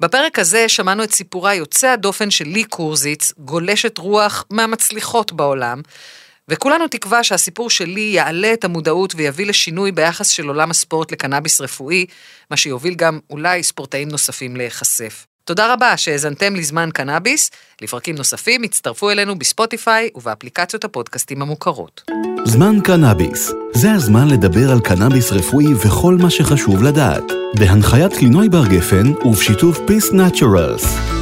בפרק 0.00 0.38
הזה 0.38 0.68
שמענו 0.68 1.04
את 1.04 1.14
סיפורה 1.14 1.54
יוצא 1.54 1.88
הדופן 1.88 2.30
של 2.30 2.44
לי 2.44 2.64
קורזיץ, 2.64 3.32
גולשת 3.38 3.98
רוח 3.98 4.44
מהמצליחות 4.50 5.32
בעולם, 5.32 5.80
וכולנו 6.48 6.88
תקווה 6.88 7.24
שהסיפור 7.24 7.70
שלי 7.70 8.00
יעלה 8.14 8.52
את 8.52 8.64
המודעות 8.64 9.14
ויביא 9.16 9.46
לשינוי 9.46 9.92
ביחס 9.92 10.28
של 10.28 10.48
עולם 10.48 10.70
הספורט 10.70 11.12
לקנאביס 11.12 11.60
רפואי, 11.60 12.06
מה 12.50 12.56
שיוביל 12.56 12.94
גם 12.94 13.18
אולי 13.30 13.62
ספורטאים 13.62 14.08
נוספים 14.08 14.56
להיחשף. 14.56 15.26
תודה 15.44 15.72
רבה 15.72 15.96
שהאזנתם 15.96 16.56
לזמן 16.56 16.88
קנאביס. 16.94 17.50
לפרקים 17.82 18.14
נוספים 18.14 18.62
הצטרפו 18.62 19.10
אלינו 19.10 19.38
בספוטיפיי 19.38 20.08
ובאפליקציות 20.14 20.84
הפודקאסטים 20.84 21.42
המוכרות. 21.42 22.10
זמן 22.44 22.80
קנאביס, 22.84 23.52
זה 23.74 23.92
הזמן 23.92 24.28
לדבר 24.28 24.72
על 24.72 24.80
קנאביס 24.80 25.32
רפואי 25.32 25.74
וכל 25.74 26.16
מה 26.20 26.30
שחשוב 26.30 26.82
לדעת. 26.82 27.24
בהנחיית 27.58 28.22
לינוי 28.22 28.48
בר 28.48 28.66
גפן 28.66 29.12
ובשיתוף 29.24 29.78
Peace 29.78 30.12
Naturals. 30.12 31.21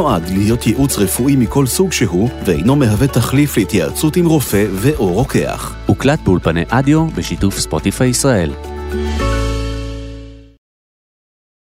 נועד 0.00 0.28
להיות 0.28 0.66
ייעוץ 0.66 0.98
רפואי 0.98 1.36
מכל 1.36 1.66
סוג 1.66 1.92
שהוא, 1.92 2.28
ואינו 2.44 2.76
מהווה 2.76 3.06
תחליף 3.06 3.56
להתייעצות 3.56 4.16
עם 4.16 4.26
רופא 4.26 4.66
ו/או 4.72 5.12
רוקח. 5.12 5.74
הוקלט 5.86 6.20
באולפני 6.24 6.64
אדיו 6.68 7.06
בשיתוף 7.06 7.58
ספוטיפיי 7.58 8.08
ישראל. 8.08 8.50